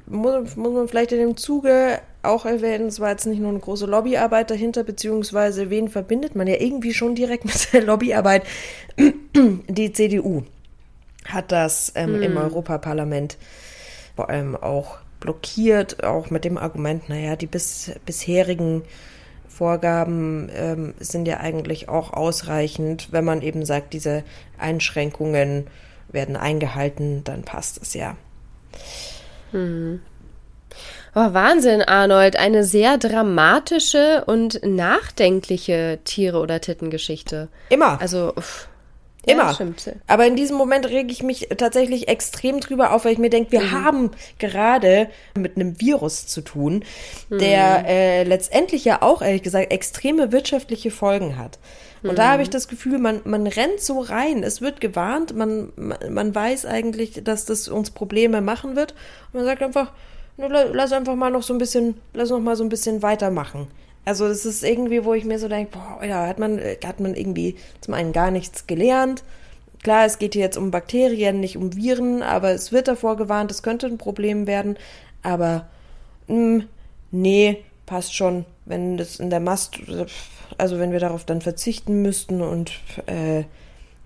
muss, 0.06 0.56
muss 0.56 0.72
man 0.72 0.88
vielleicht 0.88 1.12
in 1.12 1.18
dem 1.18 1.36
Zuge 1.36 2.00
auch 2.22 2.44
erwähnen, 2.44 2.88
es 2.88 3.00
war 3.00 3.10
jetzt 3.10 3.26
nicht 3.26 3.40
nur 3.40 3.50
eine 3.50 3.58
große 3.58 3.86
Lobbyarbeit 3.86 4.50
dahinter, 4.50 4.84
beziehungsweise 4.84 5.70
wen 5.70 5.88
verbindet 5.88 6.34
man 6.34 6.46
ja 6.46 6.56
irgendwie 6.58 6.94
schon 6.94 7.14
direkt 7.14 7.44
mit 7.44 7.72
der 7.72 7.82
Lobbyarbeit. 7.82 8.44
Die 9.36 9.92
CDU 9.92 10.42
hat 11.26 11.52
das 11.52 11.92
ähm, 11.94 12.14
hm. 12.14 12.22
im 12.22 12.36
Europaparlament 12.36 13.38
vor 14.14 14.28
allem 14.28 14.56
auch 14.56 14.98
blockiert, 15.20 16.04
auch 16.04 16.30
mit 16.30 16.44
dem 16.44 16.58
Argument, 16.58 17.08
naja, 17.08 17.34
die 17.34 17.46
bis, 17.46 17.92
bisherigen 18.04 18.82
Vorgaben 19.48 20.50
ähm, 20.54 20.94
sind 20.98 21.26
ja 21.26 21.38
eigentlich 21.38 21.88
auch 21.88 22.12
ausreichend. 22.12 23.08
Wenn 23.12 23.24
man 23.24 23.40
eben 23.40 23.64
sagt, 23.64 23.92
diese 23.92 24.22
Einschränkungen 24.58 25.68
werden 26.10 26.36
eingehalten, 26.36 27.24
dann 27.24 27.42
passt 27.42 27.80
es 27.80 27.94
ja. 27.94 28.16
Hm. 29.52 30.00
Oh, 31.16 31.32
Wahnsinn, 31.32 31.82
Arnold. 31.82 32.36
Eine 32.36 32.64
sehr 32.64 32.98
dramatische 32.98 34.24
und 34.26 34.60
nachdenkliche 34.64 36.00
Tiere- 36.04 36.40
oder 36.40 36.60
Tittengeschichte. 36.60 37.48
Immer. 37.68 38.00
Also, 38.00 38.32
uff. 38.34 38.68
Immer. 39.26 39.56
Ja. 39.58 39.92
Aber 40.06 40.26
in 40.26 40.36
diesem 40.36 40.56
Moment 40.56 40.86
rege 40.86 41.10
ich 41.10 41.22
mich 41.22 41.48
tatsächlich 41.56 42.08
extrem 42.08 42.60
drüber 42.60 42.92
auf, 42.92 43.04
weil 43.04 43.12
ich 43.12 43.18
mir 43.18 43.30
denke, 43.30 43.52
wir 43.52 43.62
mhm. 43.62 43.70
haben 43.72 44.10
gerade 44.38 45.08
mit 45.34 45.56
einem 45.56 45.80
Virus 45.80 46.26
zu 46.26 46.42
tun, 46.42 46.84
der 47.30 47.80
mhm. 47.80 47.84
äh, 47.86 48.22
letztendlich 48.24 48.84
ja 48.84 49.00
auch, 49.00 49.22
ehrlich 49.22 49.42
gesagt, 49.42 49.72
extreme 49.72 50.30
wirtschaftliche 50.30 50.90
Folgen 50.90 51.38
hat. 51.38 51.58
Und 52.04 52.12
mhm. 52.12 52.16
da 52.16 52.32
habe 52.32 52.42
ich 52.42 52.50
das 52.50 52.68
Gefühl, 52.68 52.98
man, 52.98 53.22
man 53.24 53.46
rennt 53.46 53.80
so 53.80 54.00
rein. 54.00 54.42
Es 54.42 54.60
wird 54.60 54.80
gewarnt, 54.80 55.34
man, 55.34 55.72
man 56.10 56.34
weiß 56.34 56.66
eigentlich, 56.66 57.24
dass 57.24 57.46
das 57.46 57.66
uns 57.66 57.90
Probleme 57.90 58.42
machen 58.42 58.76
wird. 58.76 58.92
Und 59.32 59.40
man 59.40 59.44
sagt 59.46 59.62
einfach, 59.62 59.92
lass 60.36 60.92
einfach 60.92 61.14
mal 61.14 61.30
noch 61.30 61.42
so 61.42 61.54
ein 61.54 61.58
bisschen, 61.58 61.96
lass 62.12 62.28
noch 62.28 62.40
mal 62.40 62.56
so 62.56 62.62
ein 62.62 62.68
bisschen 62.68 63.02
weitermachen. 63.02 63.68
Also 64.04 64.26
es 64.26 64.44
ist 64.44 64.62
irgendwie, 64.62 65.06
wo 65.06 65.14
ich 65.14 65.24
mir 65.24 65.38
so 65.38 65.48
denke, 65.48 65.78
boah, 65.78 66.04
ja, 66.04 66.26
hat 66.26 66.38
man, 66.38 66.60
hat 66.84 67.00
man 67.00 67.14
irgendwie 67.14 67.56
zum 67.80 67.94
einen 67.94 68.12
gar 68.12 68.30
nichts 68.30 68.66
gelernt. 68.66 69.24
Klar, 69.82 70.04
es 70.04 70.18
geht 70.18 70.34
hier 70.34 70.42
jetzt 70.42 70.58
um 70.58 70.70
Bakterien, 70.70 71.40
nicht 71.40 71.56
um 71.56 71.74
Viren, 71.74 72.22
aber 72.22 72.50
es 72.50 72.70
wird 72.70 72.86
davor 72.86 73.16
gewarnt, 73.16 73.50
es 73.50 73.62
könnte 73.62 73.86
ein 73.86 73.96
Problem 73.96 74.46
werden. 74.46 74.76
Aber 75.22 75.66
mh, 76.26 76.34
hm, 76.36 76.68
nee, 77.12 77.64
passt 77.86 78.14
schon, 78.14 78.44
wenn 78.66 78.98
das 78.98 79.20
in 79.20 79.30
der 79.30 79.40
Mast, 79.40 79.78
also 80.58 80.78
wenn 80.78 80.92
wir 80.92 81.00
darauf 81.00 81.24
dann 81.24 81.40
verzichten 81.40 82.02
müssten 82.02 82.40
und 82.40 82.72
äh, 83.06 83.44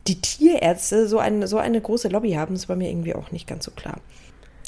die 0.06 0.20
Tierärzte 0.20 1.06
so 1.06 1.18
eine, 1.18 1.46
so 1.46 1.58
eine 1.58 1.80
große 1.80 2.08
Lobby 2.08 2.32
haben, 2.32 2.54
ist 2.54 2.66
bei 2.66 2.76
mir 2.76 2.90
irgendwie 2.90 3.14
auch 3.14 3.30
nicht 3.30 3.46
ganz 3.46 3.64
so 3.64 3.70
klar. 3.70 4.00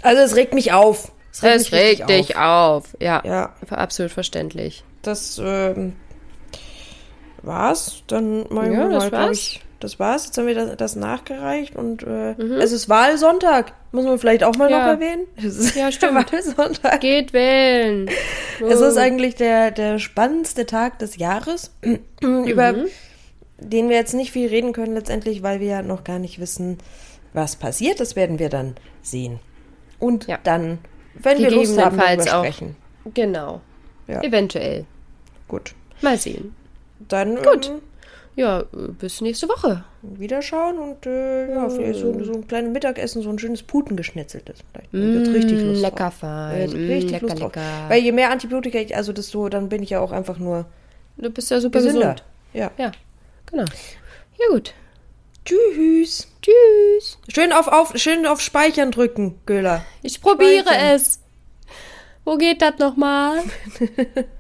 Also 0.03 0.23
es 0.23 0.37
regt 0.37 0.55
mich 0.55 0.73
auf. 0.73 1.13
Es 1.33 1.43
regt, 1.43 1.57
es 1.57 1.73
regt 1.73 2.09
dich 2.11 2.37
auf. 2.37 2.85
auf. 2.85 2.97
Ja, 3.01 3.23
ja, 3.25 3.55
absolut 3.71 4.13
verständlich. 4.13 4.85
Das 5.03 5.41
ähm, 5.43 5.95
war's. 7.43 8.03
Dann 8.07 8.47
mal, 8.51 8.73
ja, 8.73 8.89
mal 8.89 9.09
glaube 9.09 9.33
ich, 9.33 9.61
das 9.81 9.99
war's. 9.99 10.27
Jetzt 10.27 10.39
haben 10.39 10.47
wir 10.47 10.55
das, 10.55 10.77
das 10.77 10.97
nachgereicht 10.97 11.75
und 11.77 12.03
äh, 12.03 12.35
mhm. 12.37 12.53
es 12.61 12.73
ist 12.73 12.89
Wahlsonntag. 12.89 13.73
Muss 13.93 14.05
man 14.05 14.19
vielleicht 14.19 14.45
auch 14.45 14.55
mal 14.57 14.71
ja. 14.71 14.79
noch 14.79 14.87
erwähnen. 14.87 15.27
ja, 15.75 15.91
stimmt. 15.91 16.15
Wahlsonntag. 16.15 17.01
Geht 17.01 17.33
wählen. 17.33 18.09
Oh. 18.63 18.67
Es 18.67 18.81
ist 18.81 18.97
eigentlich 18.97 19.35
der, 19.35 19.71
der 19.71 19.99
spannendste 19.99 20.67
Tag 20.67 20.99
des 20.99 21.17
Jahres, 21.17 21.73
über 22.21 22.73
mhm. 22.73 22.87
den 23.59 23.89
wir 23.89 23.97
jetzt 23.97 24.15
nicht 24.15 24.31
viel 24.33 24.49
reden 24.49 24.73
können 24.73 24.95
letztendlich, 24.95 25.43
weil 25.43 25.61
wir 25.61 25.69
ja 25.69 25.83
noch 25.83 26.05
gar 26.05 26.19
nicht 26.19 26.41
wissen, 26.41 26.79
was 27.33 27.57
passiert. 27.57 28.01
Das 28.01 28.15
werden 28.15 28.39
wir 28.39 28.49
dann 28.49 28.77
sehen. 29.03 29.41
Und 29.99 30.27
ja. 30.27 30.39
dann 30.43 30.79
wenn 31.15 31.39
wir 31.39 31.51
Lust 31.51 31.79
haben, 31.79 31.99
darüber 31.99 32.27
sprechen. 32.27 32.77
Genau. 33.15 33.61
Ja. 34.07 34.23
Eventuell. 34.23 34.87
Gut. 35.49 35.75
Mal 36.01 36.17
sehen. 36.17 36.55
Dann 37.09 37.37
gut. 37.37 37.69
Ähm, 37.69 37.83
ja, 38.37 38.65
bis 38.73 39.21
nächste 39.21 39.49
Woche. 39.49 39.85
Wieder 40.03 40.41
schauen 40.41 40.79
und 40.79 41.07
äh, 41.07 41.51
ja, 41.53 41.69
vielleicht 41.69 42.01
so, 42.01 42.25
so 42.25 42.33
ein 42.33 42.49
kleines 42.49 42.73
Mittagessen, 42.73 43.23
so 43.23 43.31
ein 43.31 43.39
schönes 43.39 43.63
Putengeschnitzeltes. 43.63 44.61
Vielleicht 44.73 44.93
mm, 44.93 45.33
richtig 45.33 45.61
Lust 45.63 45.83
Lecker 45.83 46.11
fein. 46.11 46.71
Mm, 46.71 46.91
richtig 46.91 47.11
lecker, 47.11 47.27
Lust 47.27 47.39
lecker. 47.41 47.61
Weil 47.89 48.03
je 48.03 48.13
mehr 48.13 48.31
Antibiotika 48.31 48.79
ich, 48.79 48.97
also 48.97 49.13
desto, 49.13 49.49
dann 49.49 49.69
bin 49.69 49.83
ich 49.83 49.91
ja 49.91 50.01
auch 50.01 50.13
einfach 50.13 50.39
nur 50.39 50.67
Du 51.21 51.31
bist 51.31 51.51
ja 51.51 51.61
super 51.61 51.81
gesünder. 51.81 52.15
gesund. 52.15 52.25
Ja. 52.55 52.71
Ja, 52.79 52.93
genau. 53.47 53.65
Ja, 54.39 54.47
gut. 54.51 54.73
Tschüss. 55.45 56.29
Tschüss. 56.41 57.19
Schön 57.29 57.53
auf, 57.53 57.69
auf, 57.69 57.93
schön 57.97 58.27
auf 58.27 58.41
Speichern 58.41 58.91
drücken, 58.91 59.39
Göhler. 59.45 59.85
Ich 60.03 60.23
probiere 60.23 60.63
Speichern. 60.65 60.95
es. 60.95 61.21
Wo 62.25 62.37
geht 62.37 62.63
das 62.63 62.79
nochmal? 62.79 63.43